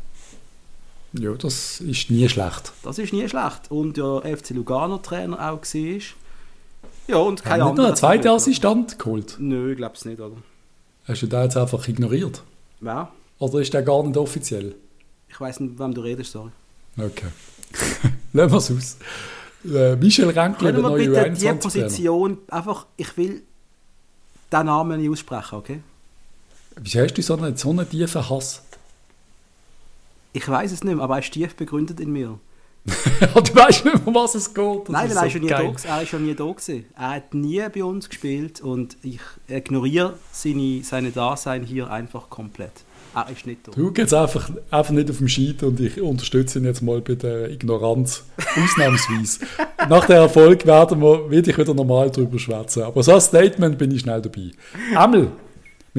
[1.14, 2.72] Ja, das ist nie schlecht.
[2.84, 3.72] Das ist nie schlecht.
[3.72, 6.02] Und der FC Lugano Trainer auch war.
[7.08, 7.88] Ja, und kein anderer.
[7.88, 9.36] Hat einen zweiten Assistent geholt?
[9.40, 10.36] Nö, ich glaube es nicht, oder?
[11.08, 12.44] Hast du den jetzt einfach ignoriert?
[12.80, 13.12] Wer?
[13.40, 14.76] Oder ist der gar nicht offiziell?
[15.28, 16.52] Ich weiß nicht, wem du redest, sorry.
[16.98, 17.28] Okay.
[18.34, 18.98] Lassen wir es aus.
[19.66, 23.42] Äh, Michel Renkle, der Können neue bitte die 21 Position einfach, ich will
[24.52, 25.80] den Namen nicht aussprechen, okay?
[26.76, 28.62] Wieso hast du so einen, so einen tiefen Hass?
[30.34, 32.40] Ich weiß es nicht mehr, aber er ist tief begründet in mir.
[32.86, 34.90] du weißt nicht, um was es geht.
[34.90, 35.76] Nein, weil er, so ist ja nie geil.
[35.84, 36.86] da, er ist ja nie da gewesen.
[36.96, 42.72] Er hat nie bei uns gespielt und ich ignoriere seine, seine Dasein hier einfach komplett.
[43.16, 43.72] Er ist nicht da.
[43.72, 47.16] Du gehst einfach, einfach nicht auf dem Scheit und ich unterstütze ihn jetzt mal bei
[47.16, 48.24] der Ignoranz.
[48.56, 49.46] Ausnahmsweise.
[49.90, 52.84] Nach dem Erfolg werden wir, werde ich wieder normal drüber schwätzen.
[52.84, 54.52] Aber so ein Statement bin ich schnell dabei.
[54.96, 55.32] Emil,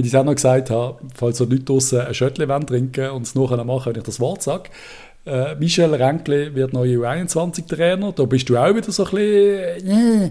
[0.02, 3.10] wie ich es auch noch gesagt habe, falls so Leute draussen ein Schöttli wollen trinken
[3.10, 4.70] und es nachher machen, wenn ich das Wort sage.
[5.26, 8.12] Äh, Michel Renkle wird neuer U21-Trainer.
[8.12, 10.30] Da bist du auch wieder so ein bisschen, äh,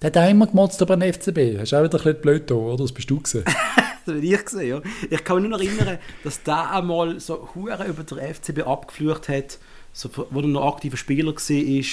[0.00, 1.58] der hat auch immer gemotzt über den FCB.
[1.58, 2.84] Hast du auch wieder ein bisschen blöd da, oder?
[2.84, 3.44] Das bist du gewesen.
[4.06, 4.80] Das habe ich gesehen, ja.
[5.10, 9.28] Ich kann mich nur noch erinnern, dass der einmal so hure über der FCB abgeflucht
[9.28, 9.58] hat,
[9.92, 11.84] so, wo er noch aktiver Spieler war,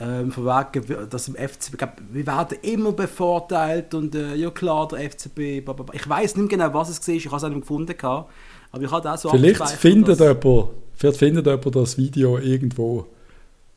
[0.00, 4.86] ähm, von wegen, dass im FCB, glaub, wir werden immer bevorteilt und äh, ja klar,
[4.88, 5.94] der FCB, bla, bla, bla.
[5.94, 8.30] ich weiß nicht genau, was es war, ich habe es auch nicht gefunden, gehabt,
[8.70, 13.06] aber ich habe auch so Vielleicht findet, jemand, vielleicht findet jemand das Video irgendwo.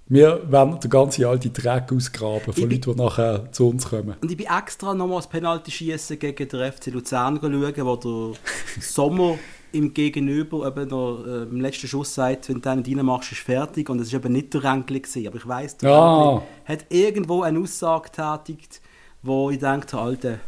[0.08, 4.16] Wir werden den ganzen alten Dreck ausgraben von Leuten, die nachher zu uns kommen.
[4.22, 8.34] Und ich bin extra nochmal das Penalty schießen gegen den FC Luzern schauen, wo der
[8.82, 9.40] Sommer
[9.74, 13.90] im Gegenüber eben noch äh, im letzten Schuss sagt, wenn du nicht reinmachst, ist fertig.
[13.90, 15.02] Und es war eben nicht der Ränkli.
[15.28, 15.90] Aber ich weiss, der.
[15.90, 18.82] Ränkli hat irgendwo eine Aussage getätigt,
[19.22, 20.40] wo ich dachte, Alter,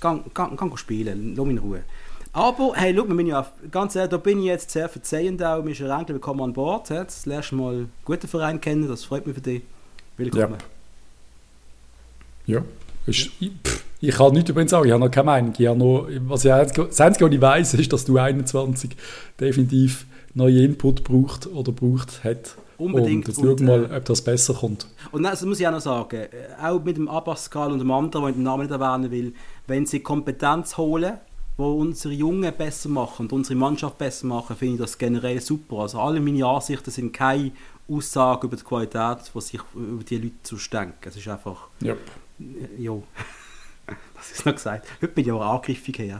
[0.00, 1.82] gang, gang, gang spielen, lass mich in Ruhe.
[2.32, 5.62] Aber, hey, schau, wir ja, ganz ehrlich, da bin ich jetzt sehr verzeihend auch.
[5.62, 6.90] Michel Ränkli, willkommen an Bord.
[6.90, 9.62] Jetzt lernst du mal einen guten Verein kennen, das freut mich für dich.
[10.18, 10.58] Willkommen.
[12.46, 12.62] Ja.
[13.06, 15.54] Ist, ich, pff, ich kann nichts übrigens sagen, ich habe noch keine Meinung.
[15.56, 18.90] Ich habe noch, was ich, das Einzige, was ich weiss, ist, dass du 21
[19.40, 22.56] definitiv neue Input braucht oder braucht hat.
[22.78, 23.26] Unbedingt.
[23.26, 24.86] Und jetzt Und, schau mal, äh, ob das besser kommt.
[25.12, 28.24] Und das muss ich auch noch sagen, äh, auch mit dem Abbascal und dem anderen,
[28.24, 29.32] den ich den Namen nicht erwähnen will,
[29.66, 31.14] wenn sie Kompetenz holen,
[31.56, 35.78] wo unsere Jungen besser machen und unsere Mannschaft besser machen, finde ich das generell super.
[35.78, 37.52] Also alle meine Ansichten sind keine
[37.88, 40.94] Aussagen über die Qualität, was ich über die Leute zu denken.
[41.06, 41.94] Es ist einfach, Ja.
[43.86, 44.86] Äh, das ist noch gesagt.
[45.00, 46.10] Heute bin ich auch angriffig, echt.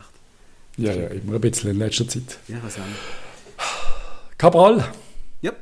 [0.76, 2.38] ja, ja, immer ein bisschen in letzter Zeit.
[2.48, 2.82] Ja, was auch.
[4.38, 4.84] Cabral,
[5.40, 5.52] Ja.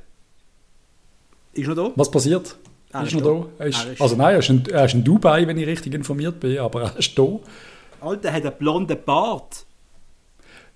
[1.53, 1.91] Ist noch da?
[1.97, 2.57] was passiert?
[2.93, 3.49] Er ist ist noch da.
[3.59, 3.65] da?
[3.65, 6.41] Ist, ist- also nein, er ist, in, er ist in Dubai, wenn ich richtig informiert
[6.41, 7.27] bin, aber er ist da.
[8.01, 9.65] Alter, er hat einen blonden Bart.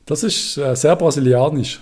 [0.07, 1.81] Das ist äh, sehr brasilianisch.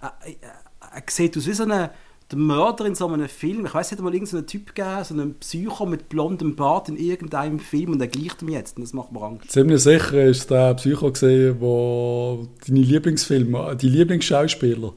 [0.00, 0.50] er, er,
[0.96, 1.90] er sieht aus wie so ein
[2.30, 3.66] der Mörder in so einem Film.
[3.66, 6.96] Ich weiß, es hat mal irgendeinen Typ gegeben, so einen Psycho mit blondem Bart in
[6.96, 9.50] irgendeinem Film und der gleicht mir jetzt und das macht mir Angst.
[9.50, 14.92] Ziemlich sicher ist der Psycho gesehen, wo deine Lieblingsfilme, die Lieblingsschauspieler.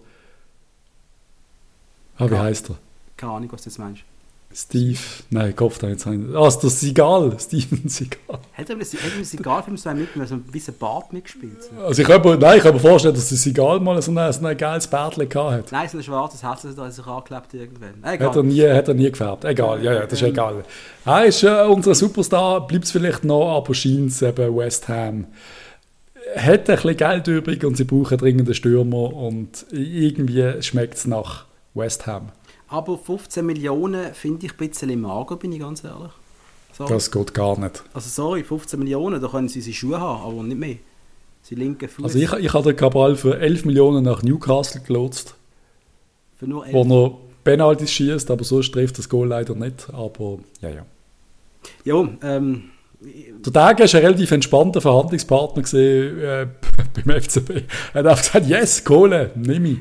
[2.18, 2.78] Ah, wie heißt er?
[3.18, 4.04] Keine Ahnung, was du jetzt meinst.
[4.56, 5.00] Steve.
[5.32, 6.36] Nein, Kopf da jetzt nicht.
[6.36, 7.36] Ah, ist der Sigal.
[7.40, 8.40] Steven Sigal.
[8.54, 11.64] Hat er im Sigalfilm so einen mit so ein bisschen Bart mitgespielt?
[11.64, 11.84] So.
[11.84, 14.34] Also ich kann mir, nein, ich kann mir vorstellen, dass der Sigal mal so ein,
[14.34, 15.72] so ein geiles Bärtchen gehabt hat.
[15.72, 18.04] Nein, so ein schwarzes Herz, das hat sich angeklebt irgendwann.
[18.04, 18.36] Hat Egal.
[18.36, 19.46] er, nie, hat er nie gefärbt.
[19.46, 20.64] Egal, ja, ja, das ist egal.
[21.06, 25.26] Er ist äh, unser Superstar, bleibt es vielleicht noch, aber scheint es eben West Ham.
[26.36, 31.08] Hat ein bisschen Geld übrig und sie brauchen dringend einen Stürmer und irgendwie schmeckt es
[31.08, 32.30] nach West Ham.
[32.74, 36.12] Aber 15 Millionen finde ich ein bisschen mager, bin ich ganz ehrlich.
[36.76, 36.86] So.
[36.86, 37.84] Das geht gar nicht.
[37.94, 40.78] Also sorry, 15 Millionen, da können sie seine Schuhe haben, aber nicht mehr.
[41.44, 45.36] Sie linken Fuß Also ich, ich habe den Cabral für 11 Millionen nach Newcastle gelotst,
[46.36, 47.12] für nur 11 wo er
[47.44, 49.88] Penalties schießt, aber so trifft das Goal leider nicht.
[49.94, 50.86] Aber ja, ja.
[51.86, 52.72] Ja, ähm,
[53.46, 56.48] Der Tag ist ein relativ entspannter Verhandlungspartner gesehen äh,
[57.06, 57.66] beim FCB.
[57.94, 59.78] Er hat gesagt, yes, Kohle, nimm ich.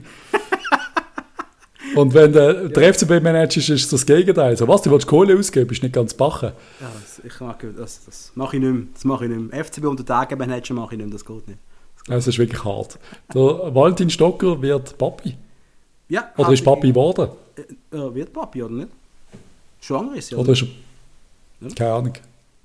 [1.96, 4.56] Und wenn der, der FCB-Manager ist, ist das Gegenteil.
[4.56, 6.52] So, was, du willst Kohle ausgeben, bist nicht ganz bachen.
[6.80, 8.82] ja, das, ich mag, das, das mache ich nicht mehr.
[8.94, 9.64] Das mache ich nicht mehr.
[9.64, 11.58] FCB unter Tagen Manager mache ich nicht mehr, das geht nicht.
[12.06, 12.98] Das ist wirklich hart.
[13.34, 13.40] Der
[13.74, 15.36] Valentin Stocker wird Papi.
[16.08, 17.28] Ja, Oder ist Papi geworden?
[17.56, 18.88] Äh, äh, wird Papi, oder nicht?
[19.80, 20.68] Schwanger ist sie, Oder ist er,
[21.68, 21.74] Ja.
[21.74, 22.12] keine Ahnung.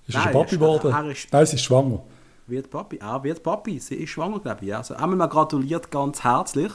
[0.08, 0.92] Ist er Nein, schon Papi er ist- geworden?
[0.94, 2.04] er ist- Nein, sie ist schwanger.
[2.48, 2.98] Wird Papi.
[2.98, 3.78] Er wird Papi.
[3.80, 4.68] Sie ist schwanger, glaube ich.
[4.70, 4.78] Ja.
[4.78, 6.72] Also einmal mal gratuliert ganz herzlich.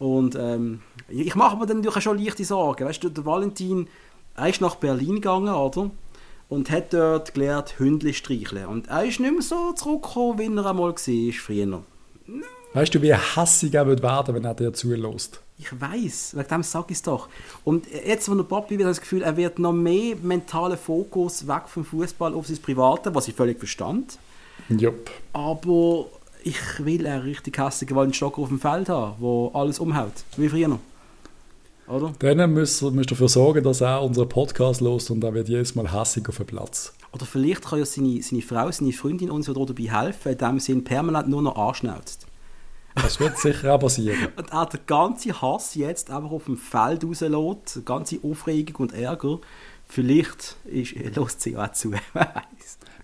[0.00, 2.88] Und ähm, ich mache mir dann natürlich schon leichte Sorgen.
[2.88, 3.86] Weißt du, der Valentin,
[4.34, 5.90] er ist nach Berlin gegangen, oder?
[6.48, 8.64] Und hat dort gelernt, Hündli streicheln.
[8.64, 11.82] Und er ist nicht mehr so zurückgekommen, wie er einmal war früher.
[12.72, 15.42] Weißt du, wie hässig er wird werden, wenn er dir zulässt?
[15.58, 17.28] Ich weiß, wegen dem sage ich es doch.
[17.64, 20.78] Und jetzt, wo der Papi wird, habe ich das Gefühl, er wird noch mehr mentalen
[20.78, 24.18] Fokus weg vom Fußball auf sein Private, was ich völlig verstand.
[24.70, 25.10] Jupp.
[25.34, 26.06] Aber
[26.44, 30.12] ich will einen richtig hässigen Wallenstocker auf dem Feld haben, der alles umhaut.
[30.36, 30.80] Wie früher noch.
[31.88, 32.12] Oder?
[32.20, 35.92] Dann müsst ihr dafür sorgen, dass er unseren Podcast lost und er wird jedes Mal
[35.92, 36.94] hässig auf den Platz.
[37.12, 40.84] Oder vielleicht kann ja seine, seine Frau, seine Freundin uns dabei helfen, indem sie ihn
[40.84, 42.26] permanent nur noch anschnauzt.
[42.94, 44.28] Das wird sicher auch passieren.
[44.36, 48.92] Und er den ganzen Hass jetzt einfach auf dem Feld rauslässt, die ganze Aufregung und
[48.92, 49.38] Ärger.
[49.86, 51.92] Vielleicht ist, lässt sie auch zu.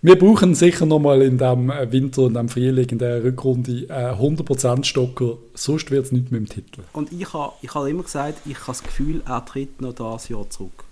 [0.07, 4.85] Wir brauchen sicher nochmal in dem Winter und dem Frühling in der Rückrunde einen 100%
[4.85, 6.83] Stocker, sonst wird es nicht mit dem Titel.
[6.93, 10.29] Und ich habe ich ha immer gesagt, ich habe das Gefühl, er tritt noch das
[10.29, 10.85] Jahr zurück.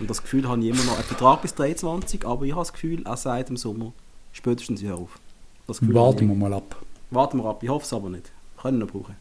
[0.00, 0.96] Und das Gefühl habe ich immer noch.
[0.96, 3.92] Ein Vertrag bis 23, aber ich habe das Gefühl, er sagt im Sommer
[4.32, 5.18] spätestens hier auf.
[5.66, 6.74] Warten wir mal ab.
[7.10, 8.32] Warten wir ab, ich hoffe es aber nicht.
[8.56, 9.16] Können wir noch brauchen.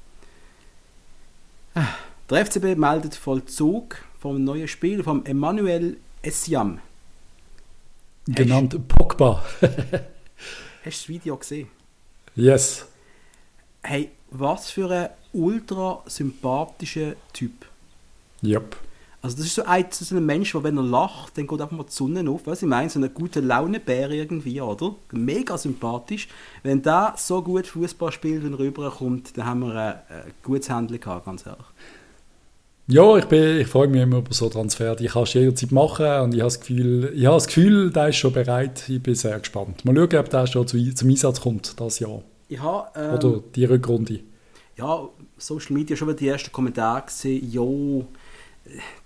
[2.29, 6.79] Der FCB meldet Vollzug vom neuen Spiel von Emmanuel Essiam.
[8.27, 9.43] Genannt hast, Pogba.
[9.61, 11.67] hast du das Video gesehen?
[12.35, 12.85] Yes.
[13.81, 17.65] Hey, was für ein ultra sympathischer Typ.
[18.43, 18.75] Yep.
[19.23, 21.77] Also das ist so ein, so ein Mensch, der wenn er lacht, dann geht einfach
[21.77, 22.41] mal die Sonne auf.
[22.45, 24.95] Was ich meine, so eine gute Launebär irgendwie, oder?
[25.11, 26.27] Mega sympathisch.
[26.63, 30.99] Wenn der so gut Fußball spielt und rüberkommt, dann haben wir ein, ein gutes Handeln
[30.99, 31.65] gehabt, ganz ehrlich.
[32.87, 34.95] Ja, ich, bin, ich freue mich immer über so Transfer.
[34.95, 38.09] Die kannst du jederzeit machen und ich habe das Gefühl, ich habe das Gefühl, der
[38.09, 38.89] ist schon bereit.
[38.89, 39.85] Ich bin sehr gespannt.
[39.85, 42.21] Mal schauen, ob der schon zu, zum Einsatz kommt, das Jahr.
[42.57, 44.19] Habe, ähm, Oder die Rückrunde.
[44.77, 45.07] Ja,
[45.37, 48.05] Social Media schon wieder die ersten Kommentare gesehen, jo,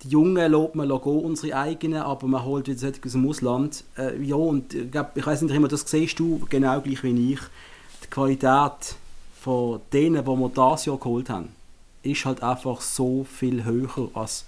[0.03, 3.83] die Jungen lobt man gehen, unsere eigenen, aber man holt wieder solche aus dem Ausland.
[3.97, 7.33] Äh, ja, und ich, glaub, ich weiß nicht immer, das siehst du genau gleich wie
[7.33, 7.39] ich.
[8.03, 8.95] Die Qualität
[9.39, 11.49] von denen, die wir das Jahr geholt haben,
[12.05, 14.45] ist halt einfach so viel höher als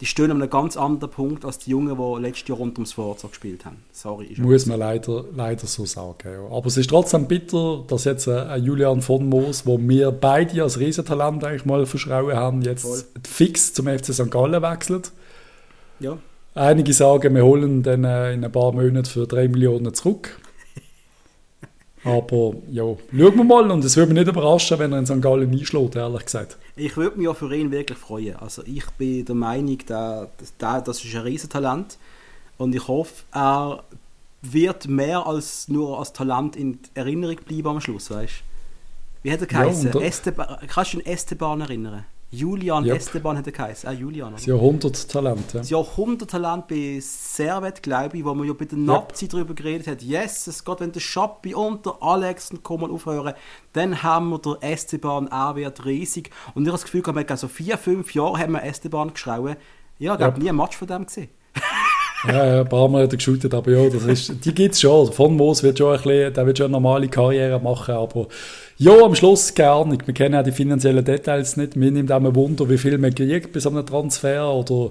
[0.00, 2.92] die stehen an einem ganz anderen Punkt als die Jungen, die letztes Jahr rund ums
[2.92, 3.76] Forza gespielt haben.
[3.92, 4.34] Sorry.
[4.38, 6.16] Muss man leider, leider so sagen.
[6.24, 6.56] Ja.
[6.56, 10.80] Aber es ist trotzdem bitter, dass jetzt ein Julian von Moos, wo wir beide als
[10.80, 13.02] Riesentalent eigentlich mal verschrauen haben, jetzt Voll.
[13.26, 14.30] fix zum FC St.
[14.30, 15.12] Gallen wechselt.
[16.00, 16.18] Ja.
[16.56, 20.38] Einige sagen, wir holen den äh, in ein paar Monaten für 3 Millionen zurück.
[22.04, 23.70] Aber ja, schauen wir mal.
[23.70, 25.22] Und es würde mich nicht überraschen, wenn er in St.
[25.22, 26.58] Gallen einschlägt, ehrlich gesagt.
[26.76, 28.36] Ich würde mich auch für ihn wirklich freuen.
[28.36, 30.28] Also ich bin der Meinung, der,
[30.60, 31.98] der, das ist ein Riesentalent.
[32.58, 33.82] Und ich hoffe, er
[34.42, 38.42] wird mehr als nur als Talent in Erinnerung bleiben am Schluss, weißt
[39.22, 39.92] Wie hat er geheißen?
[39.94, 42.04] Ja, Esteban, kannst du an Esteban erinnern?
[42.34, 42.96] Julian yep.
[42.96, 43.88] Esteban hat er geheißen.
[43.88, 44.32] Ah, Julian.
[44.32, 45.52] Das Jahrhunderttalent.
[45.52, 45.60] Ja.
[45.60, 49.32] Das Jahrhunderttalent bei Servet, glaube ich, wo man ja bei der Nazi yep.
[49.32, 50.02] darüber geredet hat.
[50.02, 53.34] Yes, es geht, wenn der Schappi und der Alex kommen aufhören,
[53.72, 56.30] dann haben wir der Esteban, er wird riesig.
[56.54, 59.56] Und ich habe das Gefühl, wir haben so vier, fünf Jahre haben wir Esteban geschrauen.
[59.98, 60.38] Ja, ich habe yep.
[60.38, 61.28] nie ein Match von dem gesehen.
[62.28, 65.12] Ja, ein paar Mal hat er geschootet, aber ja, das ist, die gibt es schon.
[65.12, 68.26] Von Moos wird schon ein bisschen, der wird schon eine normale Karriere machen, aber
[68.78, 70.06] ja, am Schluss gar nicht.
[70.06, 71.76] Wir kennen auch die finanziellen Details nicht.
[71.76, 74.90] Mir nimmt auch ein Wunder, wie viel man kriegt bei so einem Transfer oder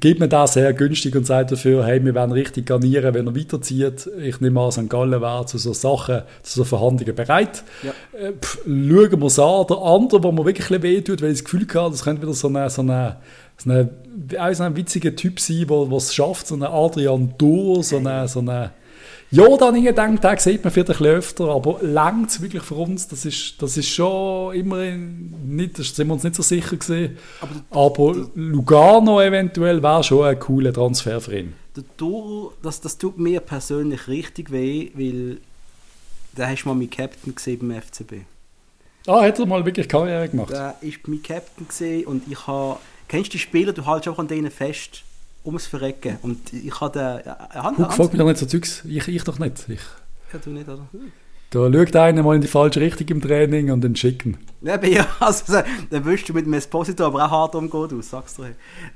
[0.00, 3.34] gibt man da sehr günstig und sagt dafür, hey, wir werden richtig garnieren, wenn er
[3.34, 4.08] weiterzieht.
[4.20, 4.88] Ich nehme an, St.
[4.88, 7.64] Gallen wäre zu so Sachen, zu so Verhandlungen bereit.
[7.82, 7.92] Ja.
[8.18, 9.66] Äh, pff, schauen wir es an.
[9.68, 12.22] Der andere, wo mir wirklich ein bisschen wehtut, weil ich das Gefühl hatte, das könnte
[12.22, 13.16] wieder so eine, so eine,
[13.58, 13.90] so eine,
[14.38, 18.28] auch so ein witziger Typ sein, der es schafft, so eine Adrian Dur, so eine,
[18.28, 18.40] so
[19.58, 22.76] dann ich gedacht, den sieht man vielleicht ein bisschen öfter, aber längt es wirklich für
[22.76, 23.08] uns?
[23.08, 27.18] Das ist, das ist schon immer nicht, das sind wir uns nicht so sicher gesehen.
[27.70, 31.52] Aber, aber Lugano eventuell wäre schon ein cooler Transfer für ihn.
[31.76, 31.84] Der
[32.62, 35.38] das, das tut mir persönlich richtig weh, weil
[36.34, 38.24] da hast du mal meinen Captain gesehen beim FCB.
[39.06, 40.52] Ah, hat er mal wirklich Karriere gemacht?
[40.52, 42.78] Da ist mein Captain gesehen und ich habe,
[43.08, 45.02] kennst du die Spieler, du haltest auch an denen fest
[45.44, 46.18] ums Verrecken.
[46.22, 47.74] Und ich habe den...
[47.76, 48.84] Guck, folgt mir doch nicht so Zeugs.
[48.84, 49.68] Ich, ich doch nicht.
[49.68, 49.80] Ich.
[50.32, 50.86] Ja, du nicht, oder?
[51.50, 54.36] Da schaut einer mal in die falsche Richtung im Training und dann schicken.
[54.60, 58.38] Ja, ja also, dann wirst du mit dem Esposito aber auch hart umgehen, du sagst
[58.38, 58.42] du.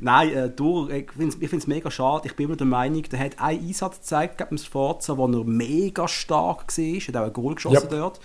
[0.00, 2.28] Nein, äh, du, ich finde es mega schade.
[2.28, 5.44] Ich bin immer der Meinung, der hat einen Einsatz gezeigt gegen das Forza, wo er
[5.44, 7.00] mega stark war.
[7.00, 7.90] hat auch ein Goal geschossen yep.
[7.90, 8.20] dort.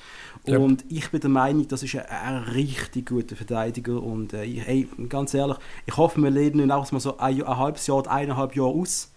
[0.47, 4.01] Und ich bin der Meinung, das ist ein, ein richtig guter Verteidiger.
[4.01, 7.57] Und äh, hey, ganz ehrlich, ich hoffe, wir leben ihn auch mal so ein, ein
[7.57, 9.11] halbes Jahr, eineinhalb Jahre aus.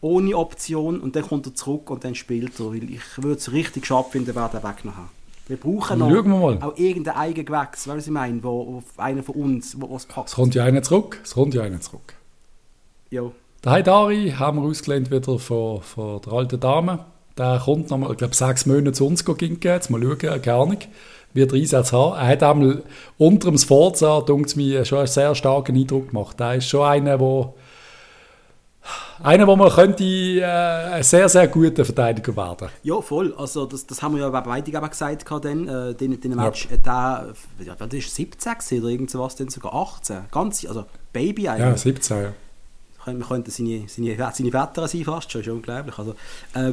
[0.00, 1.00] Ohne Option.
[1.00, 2.72] Und dann kommt er zurück und dann spielt er.
[2.72, 5.08] Weil ich würde es richtig schade finden, wer den Weg noch hat.
[5.48, 9.36] Wir brauchen noch wir auch irgendein Eigengewächs, weißt du, ich meine, wo, wo einer von
[9.36, 10.28] uns, wo es packt.
[10.28, 11.20] Es kommt ja einer zurück.
[11.22, 12.14] Es kommt ja einer zurück.
[13.10, 13.30] Ja.
[13.62, 17.04] Der Haidari haben wir ausgelehnt wieder von, von der alten Dame.
[17.38, 19.58] Der kommt noch mal, ich glaube, sechs Monate zu uns gehen.
[19.62, 20.88] Jetzt mal schauen, gar nicht.
[21.34, 22.16] Wird er Einsatz haben.
[22.16, 22.82] Er hat einmal
[23.18, 26.40] unter dem Sforza, denkt mir, schon einen sehr starken Eindruck gemacht.
[26.40, 27.52] Er ist schon einer, der
[29.22, 32.68] Einer, wo man könnte äh, ein sehr, sehr guter Verteidiger werden.
[32.82, 33.34] Ja, voll.
[33.36, 36.68] Also das, das haben wir ja bei beiden eben gesagt, dann, äh, den, den Match,
[36.70, 37.32] äh, der,
[37.64, 40.26] ja, das ist 17 gewesen oder irgendwas, dann sogar 18.
[40.30, 41.66] Ganz, also Baby eigentlich.
[41.66, 42.32] Ja, 17, ja.
[43.06, 45.96] Wir könnten seine, seine, seine Väter sein fast schon, ist unglaublich.
[45.98, 46.12] Also,
[46.54, 46.72] äh,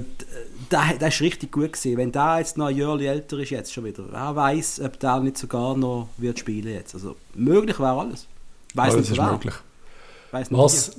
[0.72, 1.98] der, der ist richtig gut gewesen.
[1.98, 5.20] Wenn der jetzt noch ein Jahr älter ist jetzt schon wieder, wer weiß, ob der
[5.20, 6.96] nicht sogar noch wird spielen jetzt.
[6.96, 8.28] Also möglich wäre alles.
[8.74, 9.54] Weiß alles nicht, ist möglich.
[10.32, 10.98] Weiss nicht was,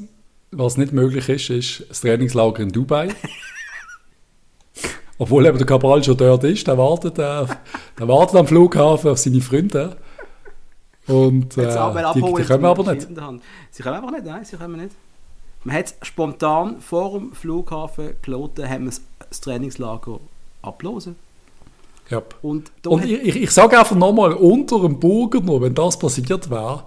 [0.53, 3.09] was nicht möglich ist, ist das Trainingslager in Dubai.
[5.19, 7.47] Obwohl eben der Cabral schon dort ist, der wartet, äh,
[7.99, 9.97] der wartet am Flughafen auf seine Freunde.
[11.07, 11.67] Und äh,
[12.15, 13.09] die, die kommen aber nicht.
[13.71, 14.95] Sie kommen aber nicht, nein, sie kommen nicht.
[15.65, 18.93] Man hat spontan vor dem Flughafen geloten, haben wir
[19.29, 20.21] das Trainingslager
[20.63, 21.17] ablosen.
[22.11, 22.35] Yep.
[22.43, 26.51] Und, Und ich, ich, ich sage einfach nochmal, unter dem Burger noch, wenn das passiert
[26.51, 26.85] wäre,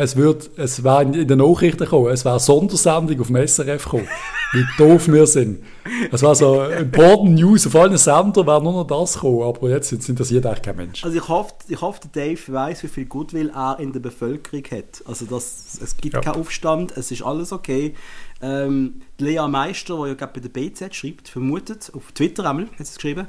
[0.00, 3.84] es wird, es wäre in den Nachrichten kommen, es wäre eine Sondersendung auf dem SRF
[3.84, 4.08] gekommen,
[4.52, 5.62] wie doof wir sind.
[6.10, 9.92] Es war so Important News auf allen Sendern, wäre nur noch das gekommen, aber jetzt
[9.92, 11.04] interessiert eigentlich kein Mensch.
[11.04, 15.02] Also ich hoffe, ich hoffe Dave weiß, wie viel Goodwill er in der Bevölkerung hat.
[15.04, 16.20] Also das, es gibt ja.
[16.20, 17.94] keinen Aufstand, es ist alles okay.
[18.40, 22.86] Ähm, Lea Meister, die ja gerade bei der BZ schreibt, vermutet, auf Twitter einmal hat
[22.86, 23.26] sie geschrieben,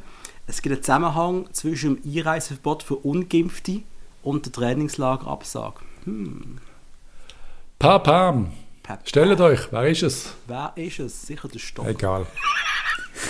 [0.47, 3.81] es gibt einen Zusammenhang zwischen dem Einreiseverbot für Ungeimpfte
[4.23, 5.81] und der Trainingslagerabsage.
[6.05, 6.57] Hm.
[7.79, 8.51] Papam.
[9.05, 10.33] Stellt euch, wer ist es?
[10.47, 11.27] Wer ist es?
[11.27, 11.87] Sicher der Stock.
[11.87, 12.25] Egal.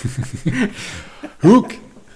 [1.43, 1.69] Huck,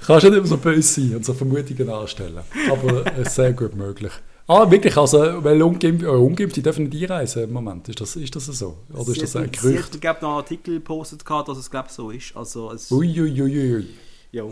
[0.06, 2.44] kannst du nicht immer so böse sein und so Vermutungen anstellen.
[2.72, 4.12] Aber es ist sehr gut möglich.
[4.48, 4.96] Ah, wirklich?
[4.96, 7.90] Also, weil Ungeimpfte, äh, Ungeimpfte dürfen nicht einreisen im Moment.
[7.90, 8.78] Ist das, ist das so?
[8.94, 9.96] Oder ist das ein Gerücht?
[9.96, 12.36] Ich habe noch einen Artikel gepostet, dass es glaube so ist.
[12.38, 13.42] Also, es, Uiuiuiui.
[13.42, 13.88] Ui, ui.
[14.32, 14.44] Ja.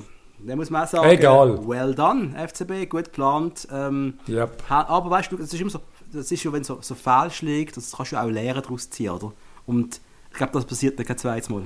[0.46, 1.68] Dann muss man auch sagen, Egal.
[1.68, 3.68] well done, FCB, gut geplant.
[3.72, 4.64] Ähm, yep.
[4.68, 5.80] Aber weißt du, es ist immer so,
[6.14, 9.34] das ist ja, wenn so, so fehlschlägt, das kannst du auch Lehren daraus ziehen, oder?
[9.66, 10.00] Und
[10.32, 11.64] ich glaube, das passiert dann kein zweites Mal.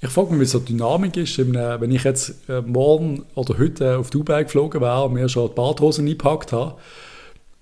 [0.00, 3.98] Ich frage mich, wie so die Dynamik ist, wenn ich jetzt äh, morgen oder heute
[3.98, 6.76] auf Dubai geflogen wäre und mir schon die Badhosen eingepackt habe,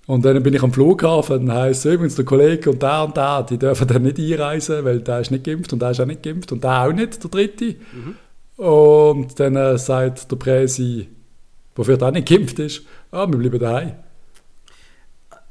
[0.06, 3.16] und dann bin ich am Flughafen, dann heisst es übrigens, der Kollege und der und
[3.16, 6.06] der, die dürfen dann nicht einreisen, weil der ist nicht geimpft und der ist auch
[6.06, 7.74] nicht geimpft und der auch nicht, der Dritte.
[7.92, 8.64] Mhm.
[8.64, 11.08] Und dann äh, sagt der Präsi,
[11.74, 13.92] wofür der nicht geimpft ist, ah, wir bleiben daheim.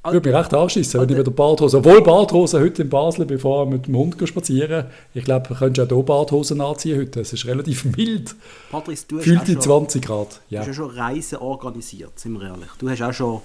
[0.08, 3.66] Ich würde mich recht anschießen, wenn ich wieder Badhose, obwohl Badhose heute in Basel, bevor
[3.66, 4.86] wir mit dem Hund spazieren,
[5.16, 7.22] ich glaube, du könntest auch hier Badhosen anziehen heute.
[7.22, 8.36] Es ist relativ mild.
[8.70, 10.42] Patrice, du Fühlt die 20 Grad.
[10.50, 10.60] Ja.
[10.60, 12.70] Du hast ja schon Reisen organisiert, sind wir ehrlich.
[12.78, 13.42] Du hast auch schon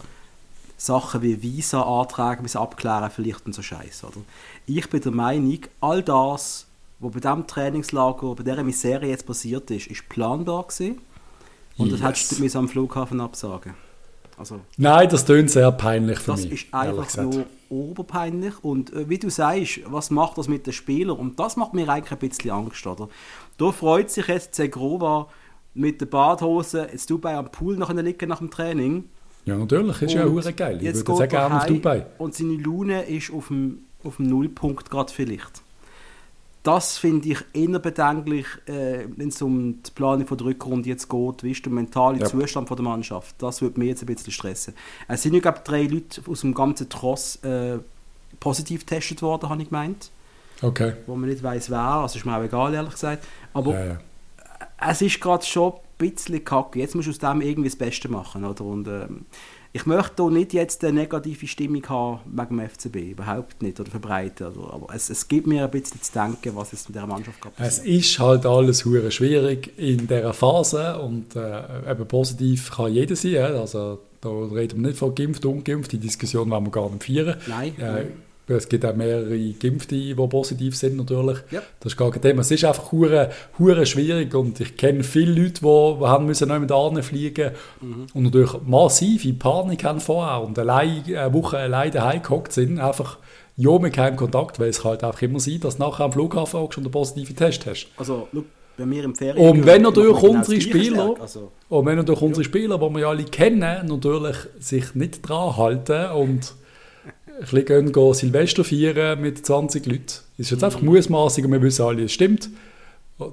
[0.77, 4.21] Sachen wie Visa-Anträge bis abklären vielleicht und so Scheiß, oder?
[4.67, 6.67] Ich bin der Meinung, all das,
[6.99, 11.01] was bei diesem Trainingslager, bei dieser Misere jetzt passiert ist, ist planbar gewesen.
[11.79, 12.01] Und yes.
[12.01, 13.73] das hättest du am Flughafen absagen
[14.41, 16.71] also, Nein, das tönt sehr peinlich für das mich.
[16.71, 18.55] Das ist einfach nur oberpeinlich.
[18.65, 21.19] Und äh, wie du sagst, was macht das mit den Spielern?
[21.19, 22.87] Und das macht mir eigentlich ein bisschen Angst.
[22.87, 23.11] Oder?
[23.59, 25.29] Da freut sich jetzt Zegrova
[25.75, 29.05] mit der Badhose jetzt Dubai am Pool nach liegen nach dem Training.
[29.45, 30.79] Ja, natürlich, ist und ja auch geil.
[30.83, 32.07] Ich würde sehr gerne auf Dubai.
[32.17, 35.63] Und seine Laune ist auf dem, auf dem Nullpunkt gerade vielleicht
[36.63, 41.09] das finde ich eher bedenklich, äh, wenn es um die Planung von der Rückrunde jetzt
[41.09, 41.43] geht.
[41.43, 42.27] Wie ist der mentale ja.
[42.27, 43.35] Zustand von der Mannschaft?
[43.39, 44.75] Das würde mich jetzt ein bisschen stressen.
[45.09, 47.79] Es sind ja, glaube drei Leute aus dem ganzen Tross äh,
[48.41, 50.11] positiv getestet worden, habe ich gemeint.
[50.61, 50.95] Okay.
[51.07, 53.27] Wo man nicht weiß wer, also ist mir auch egal, ehrlich gesagt.
[53.55, 53.99] Aber ja, ja.
[54.91, 56.79] es ist gerade schon ein bisschen kacke.
[56.79, 58.45] Jetzt musst du aus dem irgendwie das Beste machen.
[58.45, 58.65] Oder?
[58.65, 59.25] Und, ähm,
[59.73, 63.91] ich möchte hier nicht jetzt eine negative Stimmung haben wegen dem FCB, überhaupt nicht, oder
[63.91, 64.47] verbreiten.
[64.47, 67.55] Aber es, es gibt mir ein bisschen zu denken, was es mit dieser Mannschaft gerade
[67.59, 73.15] Es ist halt alles hure schwierig in dieser Phase und äh, eben positiv kann jeder
[73.15, 73.55] sein.
[73.55, 77.37] Also da reden wir nicht von geimpft, ungeimpft, die Diskussion wollen wir gar nicht führen.
[77.47, 77.79] Nein.
[77.79, 78.07] Äh,
[78.57, 81.39] es gibt auch mehrere Geimpfte, die positiv sind natürlich.
[81.51, 81.63] Ja.
[81.81, 82.41] Das ist gar kein Thema.
[82.41, 86.59] Es ist einfach hure, hure schwierig und ich kenne viele Leute, die, haben müssen noch
[86.59, 88.07] mit Arne fliegen mhm.
[88.15, 93.19] und natürlich massive Panik haben vorher und allein, eine Woche allein daheim gehockt sind, einfach
[93.57, 96.61] ja mit keinem Kontakt, weil es halt einfach immer sein, dass du nachher am Flughafen
[96.61, 97.89] auch schon einen positiven Test hast.
[97.97, 98.29] Also,
[98.77, 102.79] wenn wir im Ferien und wenn natürlich unsere Spieler, also, und wenn natürlich unsere Spieler,
[102.79, 106.55] die wir ja alle kennen, natürlich sich nicht dran halten und
[107.41, 110.05] ein bisschen gehen, Silvester feiern mit 20 Leuten.
[110.07, 112.51] Das ist jetzt einfach Mutmaßung und wir wissen alle, es stimmt.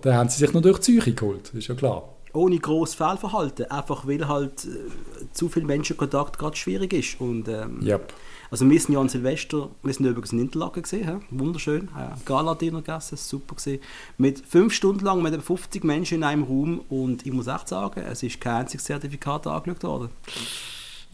[0.02, 2.14] Dann haben sie sich noch durch die Psyche geholt, ist ja klar.
[2.34, 7.20] Ohne grosses Fehlverhalten, einfach weil halt äh, zu viel Menschenkontakt gerade schwierig ist.
[7.20, 8.14] Und, ähm, yep.
[8.52, 12.82] Also wir sind ja an Silvester, wir sind übrigens in Interlaken gesehen, wunderschön, ja, Gala-Dinner
[12.82, 13.82] gegessen, super gesehen.
[14.18, 18.02] Mit fünf Stunden lang mit 50 Menschen in einem Raum und ich muss echt sagen,
[18.02, 20.10] es ist kein einziges Zertifikat angeschaut worden.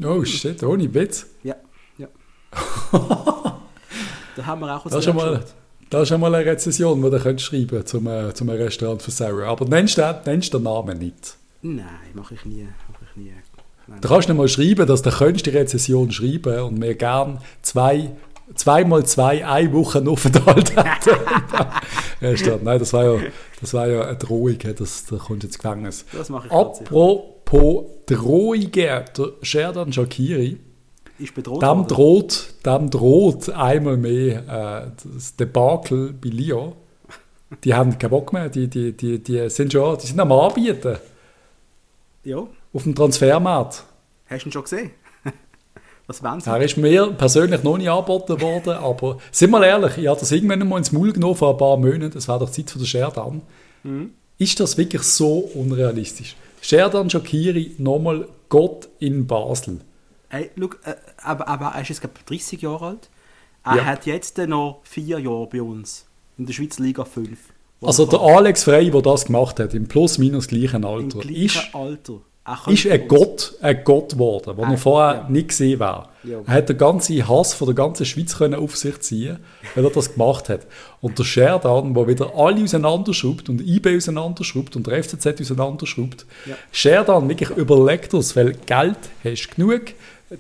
[0.04, 1.28] Oh shit, ohne Witz?
[1.44, 1.56] Ja.
[4.36, 5.44] da haben wir auch das schon mal,
[5.90, 9.44] Das ist einmal eine Rezession, die du könntest schreiben zum, äh, zum Restaurant versauen.
[9.44, 11.38] Aber nennst du, nennst den Namen nicht.
[11.62, 12.68] Nein, mache ich nie.
[12.92, 13.34] Mach ich nie.
[13.88, 14.02] Nein.
[14.02, 18.12] Du kannst nicht mal schreiben, dass du könntest die Rezession schreiben und wir gern zwei,
[18.56, 20.76] zweimal zwei, eine Woche Aufenthalt
[22.22, 22.64] hätten.
[22.64, 23.22] Nein, das war ja,
[23.60, 26.06] das war ja eine Drohung, das, da kommst du ins Gefängnis.
[26.12, 26.54] Das mache ich.
[26.54, 29.06] Apropos Drohungen, der
[29.42, 30.60] Sherdan Shakiri,
[31.20, 36.74] Ist bedroht dem droht, dem droht einmal mehr äh, das Debakel bei Lyon.
[37.64, 40.98] Die haben keinen Bock mehr, die, die, die, die, sind, schon, die sind am Anbieten
[42.24, 43.84] Ja, auf dem Transfermarkt.
[44.28, 44.92] hast du ihn schon gesehen?
[46.08, 46.50] Was wollen sie?
[46.50, 50.32] Er ist mir persönlich noch nicht angeboten worden, aber sind wir ehrlich, ich habe das
[50.32, 52.88] irgendwann mal ins Maul genommen vor ein paar Monaten, es war doch Zeit für den
[52.88, 53.42] Sherdan.
[54.40, 56.36] Ist das wirklich so unrealistisch?
[56.62, 59.80] Sherdan Shakiri, nochmal Gott in Basel.
[60.34, 63.10] Hey, look, äh, aber, aber er ist jetzt glaub, 30 Jahre alt.
[63.64, 63.86] Er Ja.
[63.86, 66.08] hat jetzt noch vier Jahre bei uns.
[66.40, 67.38] In der Schweizer Liga 5.
[67.80, 68.20] wo Also er der.
[68.20, 72.22] Alex Frey, der das gemacht hat, im plus-minus gleichen Alter, gleichen ist, Alter.
[72.46, 73.08] Er ist ein.
[73.08, 75.30] Gott, ein Gott geworden, den er vorher ja.
[75.30, 76.10] nicht gesehen war.
[76.24, 76.40] Ja.
[76.46, 79.38] Er hat den ganzen Hass von der ganzen Schweiz können auf sich ziehen,
[79.76, 80.62] weil er das gemacht hat.
[81.00, 86.26] Und der Sherdan, der wieder alle auseinanderschraubt und IB auseinanderschraubt und der FCZ auseinanderschraubt.
[86.48, 86.56] Ja.
[86.72, 89.82] Sherdan, wirklich überlegt das, weil Geld hast du genug.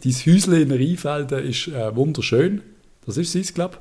[0.02, 2.62] Dein Häuschen in Rheinfelden ist äh, wunderschön.
[3.06, 3.80] Das ist es, glaube ich,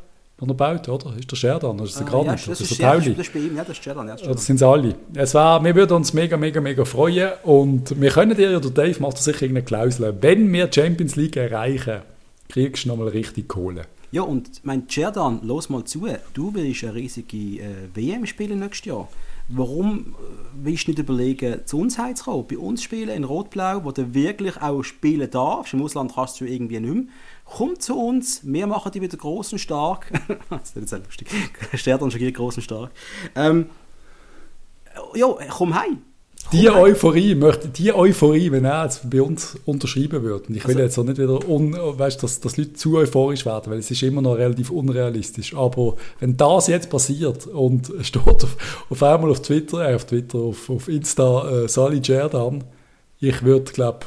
[0.48, 1.16] er baut, oder?
[1.16, 2.48] Ist der Sherdan, oder ist der Ah, gar ja, nicht?
[2.48, 3.14] das, Oder ist, der das, Tauli?
[3.14, 4.94] das ist bei ihm, ja, das ist ja, das das sind alle.
[5.14, 7.30] Es war, wir würden uns mega, mega, mega freuen.
[7.44, 11.36] Und wir können dir, oder Dave macht da sicher irgendeine Klausel, wenn wir Champions League
[11.36, 12.00] erreichen,
[12.48, 13.82] kriegst du nochmal richtig Kohle.
[14.10, 16.06] Ja, und mein Cerdan, los mal zu.
[16.34, 19.08] Du willst eine riesige äh, WM spielen nächstes Jahr.
[19.49, 20.05] Warum äh,
[20.55, 22.47] willst du nicht überlegen, zu uns heimzukommen?
[22.47, 25.74] Bei uns spielen in Rot-Blau, wo du wirklich auch spielen darfst.
[25.74, 27.05] Im Ausland kannst du irgendwie nicht mehr.
[27.45, 30.11] Komm zu uns, wir machen dich wieder groß und stark.
[30.51, 31.28] das wird jetzt auch lustig.
[31.76, 32.90] Cerdan schon hier groß und stark.
[33.34, 33.66] Ähm,
[35.14, 36.03] ja, komm heim.
[36.51, 40.72] Die Euphorie, möchte, die Euphorie, wenn er jetzt bei uns unterschreiben würde, und ich will
[40.72, 43.90] Also- jetzt auch nicht wieder, un, weißt, dass, dass Leute zu euphorisch werden, weil es
[43.90, 48.57] ist immer noch relativ unrealistisch, aber wenn das jetzt passiert und es steht auf,
[48.90, 52.64] auf einmal auf Twitter, äh, auf Twitter, auf, auf Insta, äh, Sally Jerdan,
[53.20, 54.01] ich würde, glaube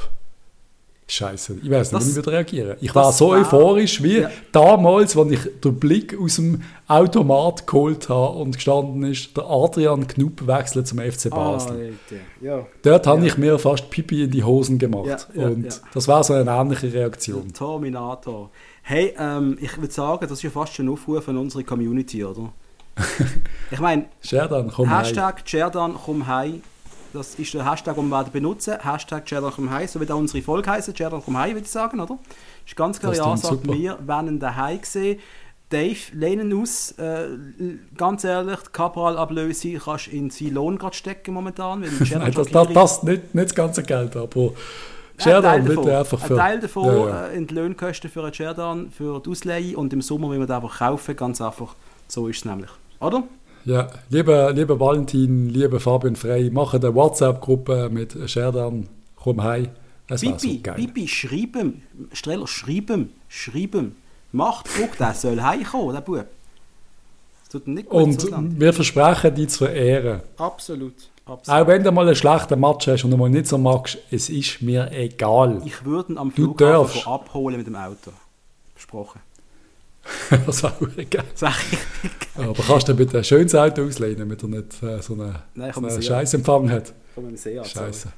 [1.08, 2.78] Scheiße, ich weiß nicht, wie ich würde reagieren.
[2.82, 4.32] Ich war so war- euphorisch wie ja.
[4.52, 10.08] damals, als ich den Blick aus dem Automat geholt habe und gestanden ist, der Adrian
[10.08, 11.72] Knupp wechselt zum FC Basel.
[11.72, 12.66] Alter, ja.
[12.82, 15.28] Dort habe ich mir fast Pipi in die Hosen gemacht.
[15.36, 15.72] Ja, ja, und ja.
[15.94, 17.54] das war so eine ähnliche Reaktion.
[17.54, 18.50] Terminator.
[18.82, 22.24] Hey, ähm, ich würde sagen, das ist ja fast schon ein Aufruf an unsere Community,
[22.26, 22.52] oder?
[23.72, 24.06] ich meine.
[24.24, 26.64] Hashtag Cerdan komm heim.
[27.16, 28.76] Das ist der Hashtag, den wir benutzen.
[28.82, 29.88] Hashtag Cerdan heim.
[29.88, 30.94] So wird auch unsere Folge heißen.
[30.96, 32.18] Cerdan komm heim, würde ich sagen, oder?
[32.18, 33.56] Das ist ganz klar klingt Ansage.
[33.56, 33.74] super.
[33.74, 35.20] Wir werden daheim sehen.
[35.70, 36.92] Dave, lehnen aus.
[36.92, 37.28] Äh,
[37.98, 41.84] ganz ehrlich, die Cabral-Ablöse kannst du in seinen Lohn gerade stecken momentan.
[41.84, 44.52] Cerdan Nein, das, das, das nicht, nicht das ganze Geld, aber ein
[45.18, 46.34] Teil Sherdan davon, bitte einfach für...
[46.34, 47.28] ein Teil davon Ja, ja.
[47.30, 50.80] äh, Lohnkosten für einen Cerdan, für die Ausleihe und im Sommer will man den einfach
[50.80, 51.76] kaufen, ganz einfach.
[52.08, 52.70] So ist es nämlich.
[53.00, 53.24] Oder?
[53.66, 59.70] Ja, lieber, lieber Valentin, lieber Fabian Frey, machen eine WhatsApp-Gruppe mit Sherdan, komm heim.
[60.08, 60.76] Es wäre so Bibi, geil.
[60.76, 61.82] Bibi, schreib ihm.
[62.14, 63.10] Streller, schreib ihm.
[63.28, 63.96] Schreib ihm.
[64.32, 66.26] Macht Druck, der soll heimkommen, der Bub.
[67.42, 68.32] Das tut ihm nicht gut.
[68.32, 70.22] Und wir versprechen, dich zu verehren.
[70.38, 70.94] Absolut.
[71.26, 71.62] absolut.
[71.62, 74.30] Auch wenn du mal einen schlechten Match hast und du mal nicht so magst, es
[74.30, 75.62] ist mir egal.
[75.66, 78.12] Ich würde ihn am Du Flughafen abholen mit dem Auto.
[78.76, 79.22] Versprochen.
[80.46, 80.64] das
[80.98, 81.24] egal.
[81.34, 81.80] Sag ich.
[82.36, 85.70] Aber kannst du bitte ein schönes Auto auslehnen, damit er nicht äh, so einen, Nein,
[85.70, 86.04] so kann man sehen.
[86.04, 86.94] Scheißempfang hat?
[87.14, 88.10] Von einem See Scheiße.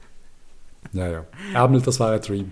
[0.93, 1.25] Ja, ja.
[1.53, 2.51] Ärmel, das wäre ein Dream.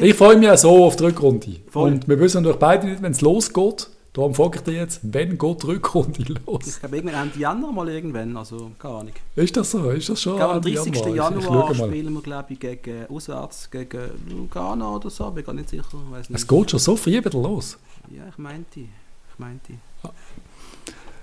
[0.00, 1.56] Ich freue mich auch so auf die Rückrunde.
[1.70, 1.92] Voll.
[1.92, 3.88] Und wir wissen natürlich beide nicht, wenn es losgeht.
[4.16, 6.66] Darum frage ich dich jetzt, wenn geht die Rückrunde los?
[6.66, 9.12] ich glaube, irgendwann Ende Januar mal irgendwann, also keine Ahnung.
[9.36, 9.90] Ist das so?
[9.90, 10.94] Ist das schon Ich glaube, am Ende 30.
[10.94, 11.88] Ich- ich Januar mal.
[11.88, 15.30] spielen wir, glaube ich, gegen, auswärts gegen Ghana oder so.
[15.32, 15.84] Bin gar nicht sicher.
[16.10, 16.38] Weiß nicht.
[16.40, 17.76] Es geht schon so früh wieder los.
[18.10, 18.80] Ja, ich meinte.
[18.80, 19.74] Ich meinte.
[20.02, 20.08] Ah.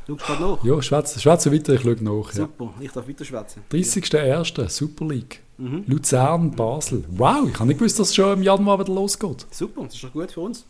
[0.06, 0.64] Schau gerade nach.
[0.64, 2.28] Ja, schwätze schwätze weiter, ich schaue nach.
[2.28, 2.42] Ja.
[2.42, 3.64] Super, ich darf weiter schwätzen.
[3.72, 4.70] 30.01.
[4.70, 5.40] Super League.
[5.58, 5.84] Mhm.
[5.88, 7.04] Luzern, Basel.
[7.10, 9.48] Wow, ich habe nicht gewusst, dass es schon im Januar wieder losgeht.
[9.50, 10.66] Super, das ist doch gut für uns.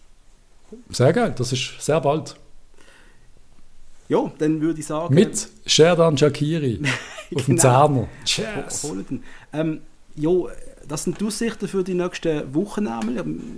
[0.90, 2.36] Sehr geil, das ist sehr bald.
[4.10, 5.14] Ja, dann würde ich sagen.
[5.14, 6.82] Mit Sherdan Shakiri
[7.36, 8.08] auf dem Genau.
[8.84, 9.24] Holen den.
[9.54, 9.82] Ähm,
[10.16, 10.50] jo,
[10.88, 12.88] das sind die Aussichten für die nächsten Wochen.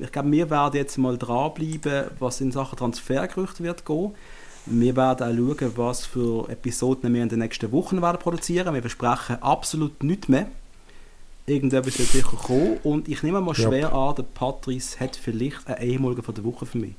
[0.01, 4.11] Ich glaube, wir werden jetzt mal dranbleiben, was in Sachen Transfergerüchte wird gehen.
[4.67, 8.73] Wir werden auch schauen, was für Episoden wir in den nächsten Wochen werden produzieren.
[8.73, 10.47] Wir versprechen absolut nichts mehr.
[11.47, 12.77] Irgendetwas wird sicher kommen.
[12.83, 13.67] Und ich nehme mal Ja.
[13.67, 16.95] schwer an, der Patrice hat vielleicht einen ehemaligen von der Woche für mich.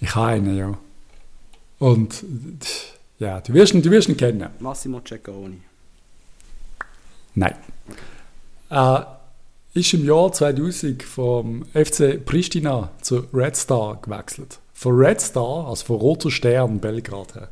[0.00, 0.78] Ich habe einen, ja.
[1.78, 2.24] Und
[3.18, 4.48] ja, du wirst ihn, du wirst ihn kennen.
[4.60, 5.60] Massimo Ceccaroni.
[7.34, 7.54] Nein.
[8.70, 9.20] Er
[9.74, 14.58] ist im Jahr 2000 vom FC Pristina zu Red Star gewechselt.
[14.72, 17.48] Von Red Star, also von Roter Stern Belgrad her,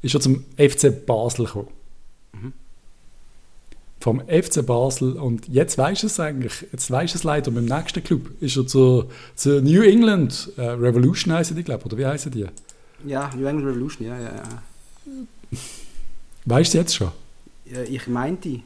[0.00, 1.68] ist er zum FC Basel gekommen.
[4.02, 8.02] Vom FC Basel und jetzt weiß es eigentlich, jetzt weiß es leider mit dem nächsten
[8.02, 9.04] Club, ist er zu,
[9.36, 12.46] zu New England äh, Revolution heißen die, glaube oder wie heißen die?
[13.06, 15.58] Ja, New England Revolution, ja, ja, ja.
[16.46, 17.12] Weißt du jetzt schon?
[17.64, 18.60] Ja, Ich meinte,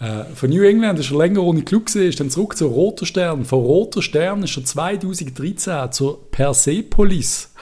[0.00, 3.06] Äh, von New England ist er länger ohne Club gesehen, ist dann zurück zu Roter
[3.06, 3.44] Stern.
[3.44, 7.52] Von Roter Stern ist er 2013 zur Persepolis.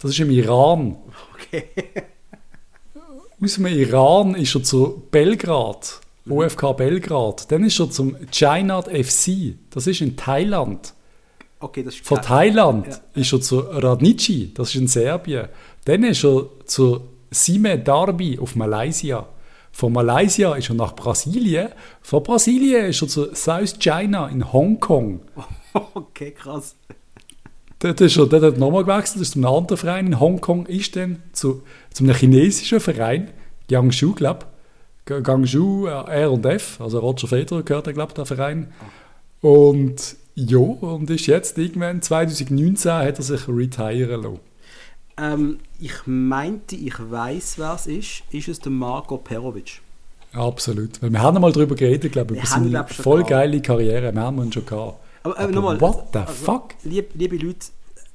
[0.00, 0.96] Das ist im Iran.
[1.34, 1.64] okay.
[3.42, 7.50] Aus dem Iran ist er zu Belgrad, OFK Belgrad.
[7.52, 9.54] Dann ist er zum Chainat FC.
[9.70, 10.92] Das ist in Thailand.
[11.60, 12.20] Okay, das ist Von.
[12.20, 12.98] Thailand Ja.
[13.14, 15.48] ist er zu Radnici, das ist in Serbien.
[15.84, 19.26] Dann ist er zu Sime Darby auf Malaysia.
[19.72, 21.68] Von Malaysia ist er nach Brasilien.
[22.02, 25.20] Von Brasilien ist er zu South China in Hongkong.
[25.94, 26.74] Okay, krass.
[27.80, 30.66] Dort, ist er, dort hat er nochmal gewechselt, ist zu einem anderen Verein in Hongkong,
[30.66, 31.62] ist dann zu,
[31.92, 33.30] zu einem chinesischen Verein,
[33.70, 35.24] Jiangsu, glaube ich.
[35.24, 38.72] Guangzhou R&F, also Roger Federer gehört, glaube ich, der Verein.
[39.40, 44.40] Und ja, und ist jetzt irgendwann, 2019 hat er sich retiren lassen.
[45.16, 48.22] Ähm, ich meinte, ich weiß, wer es ist.
[48.30, 49.80] Ist es der Marco Perovic?
[50.32, 51.02] Absolut.
[51.02, 54.12] Weil wir haben mal darüber geredet, glaube ich, Wir über haben, seine voll geile Karriere.
[54.12, 54.98] Wir haben ihn schon gehabt.
[55.22, 55.80] Aber, äh, Aber nochmal.
[55.80, 56.74] what the also, fuck?
[56.84, 57.66] Lieb, liebe Leute,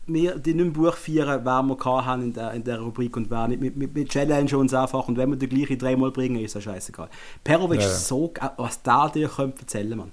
[0.07, 3.29] wir die nicht im Buch feiern, wer wir haben in der, in der Rubrik und
[3.29, 3.61] wer nicht.
[3.61, 6.63] Wir, wir, wir challengen uns einfach und wenn wir den gleichen dreimal bringen, ist das
[6.63, 7.09] scheißegal.
[7.43, 10.11] Perovic Ja, ist so was der dir könnte erzählen, Mann.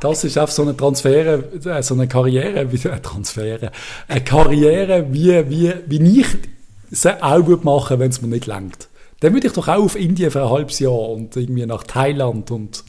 [0.00, 3.72] Das ist einfach so eine Transfer, äh, so eine Karriere, wie eine Transfer,
[4.08, 6.26] eine Karriere, wie, wie, wie ich
[6.90, 8.88] sie auch würde machen, wenn es mir nicht langt.
[9.20, 12.50] Dann würde ich doch auch auf Indien für ein halbes Jahr und irgendwie nach Thailand
[12.50, 12.84] und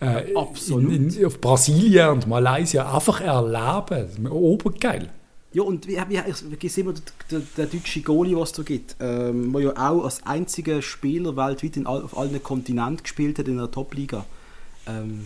[0.00, 0.92] äh, Absolut.
[0.92, 4.28] in, in, auf Brasilien und Malaysia einfach erleben.
[4.28, 5.10] Obergeil.
[5.52, 6.92] Ja, und wie, wie, ich vergesse immer
[7.30, 11.36] den, den, deutschen Goalie, was es da gibt, ähm, der ja auch als einziger Spieler
[11.36, 14.26] weltweit in all, auf allen Kontinenten gespielt hat in der Top-Liga.
[14.86, 15.24] Ähm,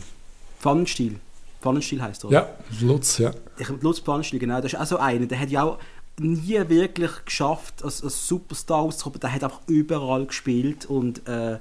[0.60, 1.16] Pfannenstiel.
[1.60, 2.30] Pfannenstiel heißt er.
[2.30, 2.48] Ja,
[2.80, 3.32] Lutz, ja.
[3.58, 4.60] Ich Lutz Pfannenstiel, genau.
[4.60, 5.26] Das ist auch so einer.
[5.26, 5.78] Der hat ja auch
[6.18, 9.20] nie wirklich geschafft, als, als Superstar auszukommen.
[9.20, 11.58] Der hat einfach überall gespielt und äh,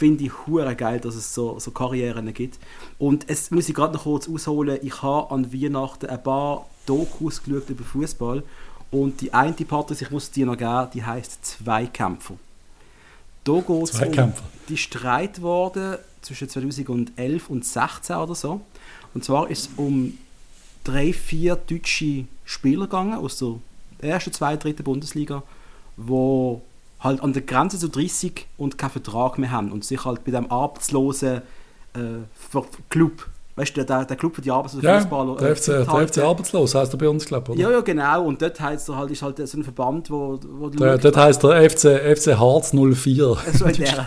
[0.00, 2.58] finde ich hure geil, dass es so, so Karrieren gibt.
[2.98, 4.78] Und es muss ich gerade noch kurz ausholen.
[4.82, 8.42] Ich habe an Weihnachten ein paar Dokus geschaut über Fußball
[8.90, 12.36] und die eine Part, ich muss dir noch geben, die heißt Zweikämpfer.
[13.44, 14.32] Da geht es um
[14.70, 18.62] die Streit worden zwischen 2011 und 2016 oder so.
[19.12, 20.16] Und zwar ist es um
[20.82, 23.58] drei, vier deutsche Spieler gegangen aus der
[24.00, 25.42] ersten, zweiten, dritten Bundesliga,
[25.98, 26.62] wo
[27.00, 30.30] halt an der Grenze zu 30 und keinen Vertrag mehr haben und sich halt bei
[30.32, 31.42] dem arbeitslosen
[31.94, 32.00] äh,
[32.88, 33.26] Club,
[33.56, 36.14] weißt du, der, der Club für die arbeitslosen Ja, Fußballer, der äh, FC, der halt,
[36.14, 37.68] FC Arbeitslos heißt er bei uns, glaube ich, oder?
[37.70, 38.24] Ja, ja, genau.
[38.24, 41.16] Und dort heißt er halt, ist halt so ein Verband, wo, wo du Der, dort
[41.16, 43.36] heißt der FC, FC Harz 04.
[43.54, 44.06] so in der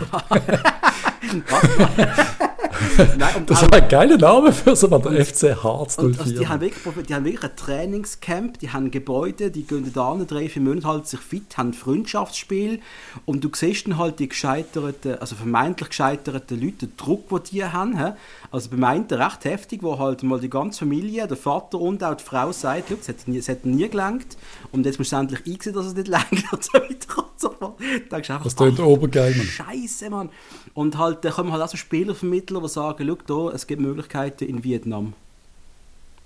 [3.18, 6.04] Nein, und Das ist ein geiler Name für so der FC Harz 04.
[6.04, 9.90] Und also die, haben wirklich, die haben wirklich ein Trainingscamp, die haben Gebäude, die gehen
[9.92, 12.80] da an, drei, vier Monate halten sich fit, haben Freundschaftsspiel
[13.24, 17.64] und du siehst dann halt die gescheiterten, also vermeintlich gescheiterten Leute, den Druck, den die
[17.64, 17.98] haben.
[17.98, 18.12] hä?
[18.50, 22.14] Also beim einen recht heftig, wo halt mal die ganze Familie, der Vater und auch
[22.14, 24.36] die Frau sagt, «Schau, es hat nie, es hat nie gelangt
[24.74, 27.50] und jetzt musst du endlich einsehen, dass es nicht langt und so weiter und so
[27.50, 27.80] fort.
[28.10, 29.46] Da denkst einfach, Das klingt obergeil, Mann.
[29.46, 30.28] Scheiße, Mann.
[30.74, 34.44] Und halt, da kommen halt auch so Spielervermittler, die sagen, schau da, es gibt Möglichkeiten
[34.44, 35.14] in Vietnam.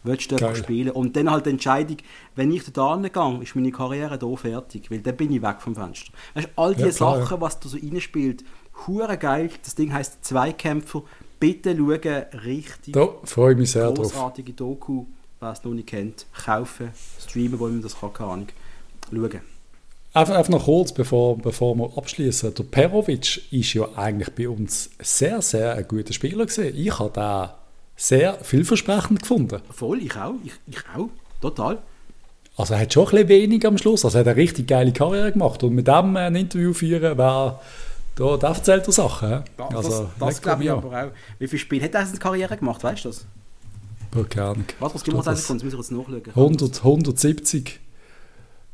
[0.04, 0.54] Willst du Geil.
[0.56, 0.90] spielen?
[0.90, 1.96] Und dann halt die Entscheidung,
[2.36, 5.74] wenn ich da gehe, ist meine Karriere hier fertig, weil dann bin ich weg vom
[5.74, 6.12] Fenster.
[6.34, 8.44] Weißt du, all die Ja, Sachen, was da so reinspielt,
[8.86, 9.50] hure geil.
[9.64, 11.02] Das Ding heisst Zweikämpfer.
[11.40, 13.96] Bitte schauen, richtig Da freue ich mich sehr drauf.
[14.12, 15.04] großartige Doku,
[15.40, 18.48] wer es noch nicht kennt, kaufen, streamen, wo man das kann, keine Ahnung.
[19.10, 19.40] Schauen.
[20.14, 22.54] Einfach, einfach noch kurz, bevor, bevor wir abschließen.
[22.54, 26.74] Der Perovic ist ja eigentlich bei uns sehr, sehr ein guter Spieler gewesen.
[26.74, 27.50] Ich habe den
[27.96, 29.60] sehr vielversprechend gefunden.
[29.70, 30.34] Voll, ich auch.
[30.44, 31.10] Ich, ich auch.
[31.40, 31.78] Total.
[32.56, 34.04] Also er hat schon ein bisschen wenig am Schluss.
[34.04, 35.62] Also er hat eine richtig geile Karriere gemacht.
[35.62, 37.60] Und mit dem ein Interview führen, wäre,
[38.16, 39.44] da, da erzählt er Sachen.
[39.56, 41.10] also, das das glaube ich aber auch.
[41.38, 43.26] Wie viele Spiele hat er in seiner Karriere gemacht, weißt du das?
[44.14, 44.28] An.
[44.28, 44.64] Keine Ahnung.
[44.80, 45.58] Was, was glaub, es das- Sekunden?
[45.70, 46.34] Das müssen wir jetzt nachschauen.
[46.34, 47.80] 100, 170.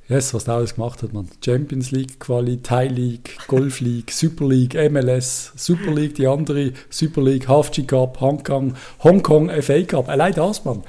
[0.07, 1.28] Yes, was der alles gemacht hat, man.
[1.43, 7.22] Champions League, Quali, Thai League, Golf League, Super League, MLS, Super League, die andere, Super
[7.22, 10.11] League, Half G Cup, Hongkong, Hongkong FA Cup.
[10.11, 10.82] Allein das, man.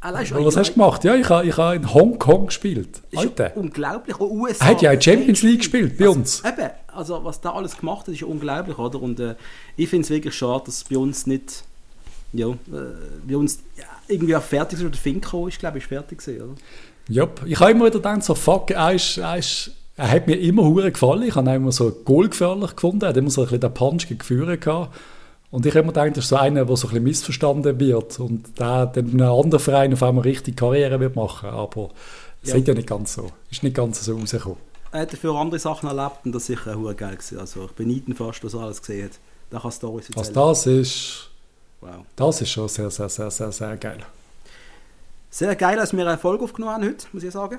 [0.00, 1.02] Allein schon was hast du gemacht?
[1.04, 3.00] Ja, ich habe ich ha in Hongkong gespielt.
[3.10, 3.52] Ist Alter.
[3.56, 4.20] unglaublich.
[4.20, 4.66] Und USA.
[4.66, 6.42] Er hat ja in Champions League gespielt, bei uns.
[6.44, 9.00] Eben, also was da alles gemacht hat, ist unglaublich, oder?
[9.00, 9.34] Und äh,
[9.76, 11.64] ich finde es wirklich schade, dass bei uns nicht,
[12.36, 12.54] ja, äh,
[13.28, 16.42] bei uns ja, irgendwie auch fertig ist, oder der Finko ist, glaube ich, fertig gewesen,
[16.42, 16.54] oder?
[17.08, 20.34] Ja, ich habe immer wieder gedacht, so fuck, er, ist, er, ist, er hat mir
[20.40, 21.22] immer hure gefallen.
[21.22, 23.02] Ich habe ihn immer so goalgefährlich gefunden.
[23.02, 24.94] Er hat immer so ein bisschen den Punch gegen Führer gehabt.
[25.52, 28.18] Und ich habe immer gedacht, das ist so einer, der so ein bisschen missverstanden wird
[28.18, 31.48] und der dann in einem anderen Verein auf einmal richtig Karriere wird machen.
[31.50, 31.90] Aber
[32.42, 32.56] es Ja.
[32.56, 33.30] ist ja nicht ganz so.
[33.50, 34.58] Ist nicht ganz so rausgekommen.
[34.90, 37.38] Er hat dafür andere Sachen erlebt und das ist sicher auch geil gewesen.
[37.38, 39.18] Also ich beneide ihn fast, was er alles gesehen hat.
[39.50, 40.34] Da kann Storys erzählen.
[40.34, 41.30] das ist,
[41.80, 42.04] Wow.
[42.16, 43.98] das ist schon sehr, sehr, sehr, sehr, sehr geil.
[45.30, 47.58] Sehr geil, dass wir eine Folge aufgenommen haben heute, muss ich sagen.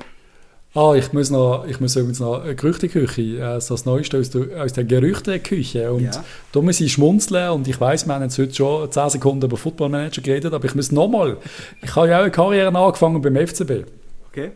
[0.73, 4.29] Ah, ich muss noch, ich muss übrigens noch eine Gerüchteküche, äh, so das Neueste aus
[4.31, 5.91] der, aus der Gerüchteküche.
[5.91, 6.23] Und Ja.
[6.51, 9.57] da muss ich schmunzeln und ich weiß, wir haben jetzt heute schon 10 Sekunden über
[9.57, 11.37] Football Manager geredet, aber ich muss nochmal,
[11.81, 13.85] ich habe ja auch eine Karriere angefangen beim FCB.
[14.29, 14.51] Okay.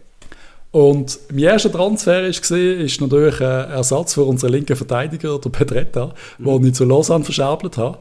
[0.72, 5.50] Und mein erster Transfer ist gesehen, ist natürlich ein Ersatz für unseren linken Verteidiger, der
[5.50, 6.46] Pedretta, Mhm.
[6.46, 7.98] den ich zu Lausanne verschabelt habe.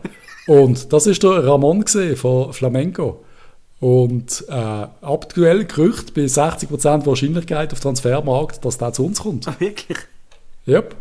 [0.51, 3.22] Und das ist der Ramon gesehen von Flamengo.
[3.78, 4.53] Und äh,
[5.01, 9.46] aktuell Gerücht bei 60% Wahrscheinlichkeit auf Transfermarkt, dass der zu uns kommt.
[9.46, 9.98] Ah, wirklich?
[10.66, 10.96] Yep.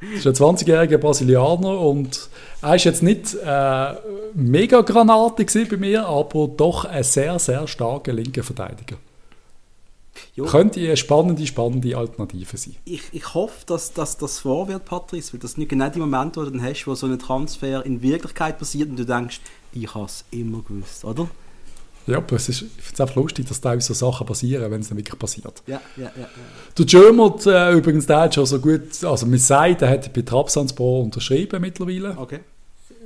[0.00, 2.28] Das ist ein 20-jähriger Brasilianer und
[2.60, 3.92] er ist jetzt nicht äh,
[4.34, 8.96] mega Granate bei mir, aber doch ein sehr, sehr starker linker Verteidiger.
[10.34, 10.44] Jo.
[10.46, 12.76] Könnte eine spannende, spannende Alternative sein.
[12.84, 16.40] Ich, ich hoffe, dass, dass das wahr wird, Patrice, weil das nicht genau die Momente,
[16.40, 19.40] wo du dann hast, wo so ein Transfer in Wirklichkeit passiert und du denkst,
[19.72, 21.28] ich habe es immer gewusst, oder?
[22.06, 24.80] Ja, aber es ist, ich finde es einfach lustig, dass teilweise so Sachen passieren, wenn
[24.80, 25.62] es dann wirklich passiert.
[25.66, 26.10] Ja, ja, ja.
[26.16, 26.28] ja.
[26.78, 30.22] Der Germert äh, übrigens, der hat schon so gut, also man sagt, er hat bei
[30.22, 32.16] Trabzonspor unterschrieben mittlerweile.
[32.16, 32.40] Okay.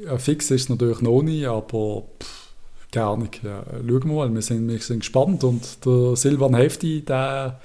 [0.04, 2.41] Ja, fix ist es natürlich noch nicht, aber pff,
[2.92, 3.28] keine Ahnung.
[3.42, 5.42] Ja, schauen wir mal, wir sind, wir sind gespannt.
[5.42, 7.58] Und der Silvan Hefti, der,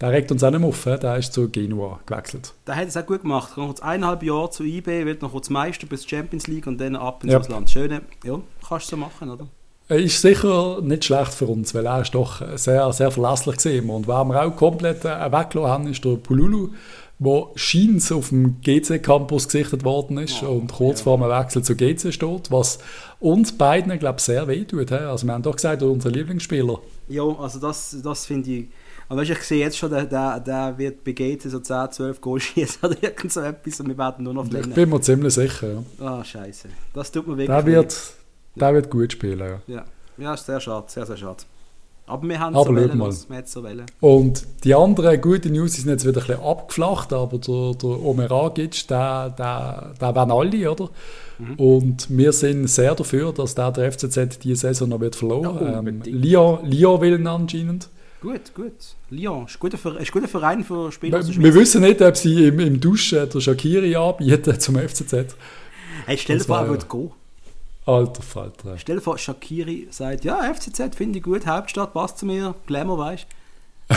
[0.00, 2.52] der regt uns auch nicht mehr auf, der ist zu Genua gewechselt.
[2.66, 3.50] Der hat es auch gut gemacht.
[3.56, 6.94] Er kommt eineinhalb Jahre zu IB, wird noch kurz Meister bis Champions League und dann
[6.94, 7.40] ab ins Ja.
[7.40, 7.70] Ausland.
[7.70, 9.46] Schöne, ja, kannst du so machen, oder?
[9.88, 13.88] Er ist sicher nicht schlecht für uns, weil er ist doch sehr, sehr verlässlich gesehen.
[13.88, 16.70] Und wer wir auch komplett äh, weggelassen haben, ist der Pululu,
[17.18, 21.04] der scheint auf dem GC-Campus gesichtet worden ist Oh, und kurz ja.
[21.04, 22.78] vor dem Wechsel zu GC steht, was
[23.20, 24.92] uns beiden, glaube ich, sehr wehtut.
[24.92, 26.78] Also wir haben doch gesagt, unser Lieblingsspieler.
[27.08, 28.68] Ja, also das, das finde ich.
[29.08, 31.92] Aber weißt, du, ich sehe jetzt schon, der, der, der wird bei GC so 10,
[31.92, 34.72] 12 Goal schießen oder irgend so etwas und wir werden nur noch Ich verlieren.
[34.74, 35.84] bin mir ziemlich sicher.
[36.00, 36.06] Ja.
[36.06, 36.68] Ah, scheiße.
[36.92, 37.96] Das tut mir wirklich Der, wird,
[38.56, 39.38] der wird gut spielen.
[39.38, 39.74] Ja.
[39.74, 39.84] Ja,
[40.18, 41.44] ja ist sehr schade, sehr, sehr schade.
[42.08, 43.12] Aber wir haben Aber so wählen mal.
[43.28, 43.84] wir hätten so wählen.
[44.00, 48.30] Und die anderen guten News sind jetzt wieder ein bisschen abgeflacht, aber der, der Omer
[48.30, 50.88] Agic, der, der, der werden alle, oder?
[51.38, 51.54] Mhm.
[51.54, 55.58] Und wir sind sehr dafür, dass der, der FCZ diese Saison noch wird verloren.
[55.60, 56.02] Ja, ähm.
[56.04, 57.88] Lyon, Lyon will ihn anscheinend.
[58.20, 58.72] Gut, gut.
[59.10, 61.54] Lyon, ist ein guter, Ver- ist ein guter Verein für Spieler Wir, aus der wir
[61.54, 65.36] wissen nicht, ob sie im, im Duschen der Shakiri anbieten zum FCZ.
[66.06, 67.10] Hey, stell dir vor, er würde gehen.
[67.86, 68.76] Alter Falter.
[68.78, 72.98] Stell dir vor, Shakiri sagt, ja, FCZ finde ich gut, Hauptstadt passt zu mir, Glamour,
[72.98, 73.26] weißt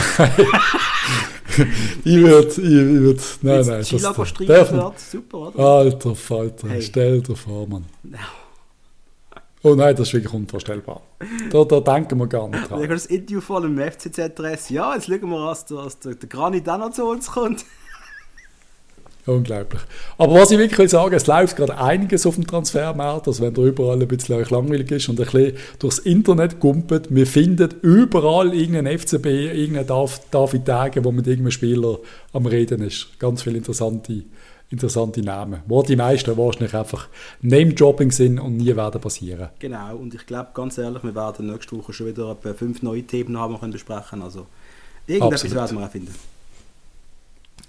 [2.04, 3.82] Ich würde, ich würde, nein, nein.
[3.82, 5.58] Chilago das darf wird, super, oder?
[5.58, 6.80] Alter Falter, Hey.
[6.82, 7.84] stell dir vor, Mann.
[9.62, 11.02] Oh nein, das ist wirklich unvorstellbar.
[11.50, 12.78] Da, da denken wir gar nicht Ich dran.
[12.82, 14.70] habe das Interview voll im FCZ-Dress.
[14.70, 17.64] Ja, jetzt schauen wir, dass der, der, der Granit auch noch zu uns kommt.
[19.26, 19.82] Unglaublich.
[20.16, 23.52] Aber was ich wirklich will sagen, es läuft gerade einiges auf dem Transfermarkt, also wenn
[23.52, 27.68] da überall ein bisschen euch langweilig ist und ein bisschen durchs Internet gumpelt, wir finden
[27.82, 31.98] überall irgendeinen FCB, irgendeinen Dav- David Tage, wo mit irgendeinem Spieler
[32.32, 33.18] am Reden ist.
[33.18, 34.22] Ganz viele interessante,
[34.70, 37.08] interessante Namen, wo die meisten wahrscheinlich einfach
[37.42, 39.50] Name-Dropping sind und nie werden passieren.
[39.58, 43.02] Genau, und ich glaube, ganz ehrlich, wir werden nächste Woche schon wieder etwa fünf neue
[43.02, 44.46] Themen haben, die wir können besprechen Also,
[45.06, 45.56] irgendetwas Absolut.
[45.56, 46.14] werden wir auch finden.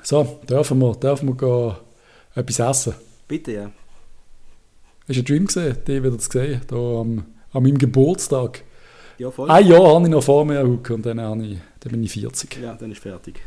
[0.03, 1.75] So, dürfen wir, dürfen wir gehen,
[2.35, 2.95] etwas essen.
[3.27, 3.71] Bitte, ja.
[5.07, 8.63] Hast du einen Dream gesehen, den wieder zu sehen, da am, an meinem Geburtstag?
[9.17, 9.49] Ja, voll.
[9.49, 12.11] Ein Jahr habe ich noch vor mir hucken und dann, habe ich, dann bin ich
[12.11, 12.57] 40.
[12.61, 13.39] Ja, dann ist fertig.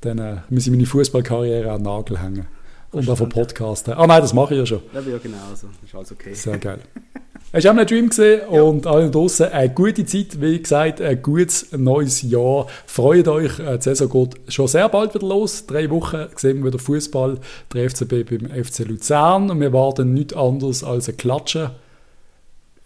[0.00, 2.46] Dann äh, muss ich meine Fußballkarriere an den Nagel hängen.
[2.90, 3.34] Und auch spannend.
[3.34, 3.94] Podcasten.
[3.94, 4.82] Ah nein, das mache ich ja schon.
[4.92, 6.34] Ja, ja genau, also, ist alles okay.
[6.34, 6.78] Sehr geil.
[7.54, 11.22] Hast du auch einen Dream gesehen und allen draussen eine gute Zeit, wie gesagt, ein
[11.22, 12.66] gutes neues Jahr.
[12.84, 15.64] Freut euch, äh, die Saison geht schon sehr bald wieder los.
[15.64, 17.38] Drei Wochen sehen wir wieder Fußball,
[17.72, 21.70] der FCB beim FC Luzern und wir warten nichts anderes als ein Klatschen.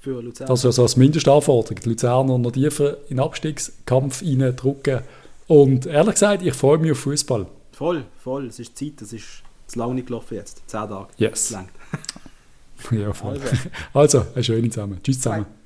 [0.01, 0.49] Für Luzern.
[0.49, 1.81] Das ist ja so als Mindestanforderung.
[1.83, 5.01] Die Luzerner noch tiefer in den Abstiegskampf reindrücken.
[5.47, 7.47] Und ehrlich gesagt, ich freue mich auf Fußball.
[7.73, 8.49] Voll, voll.
[8.49, 10.61] Es ist Zeit, es ist zu lange nicht gelaufen jetzt.
[10.67, 11.07] Zehn Tage.
[11.17, 11.57] Yes.
[12.91, 13.41] Ja, voll.
[13.41, 14.21] Also.
[14.21, 15.01] Also, eine schöne zusammen.
[15.03, 15.45] Tschüss zusammen.
[15.45, 15.58] Bye.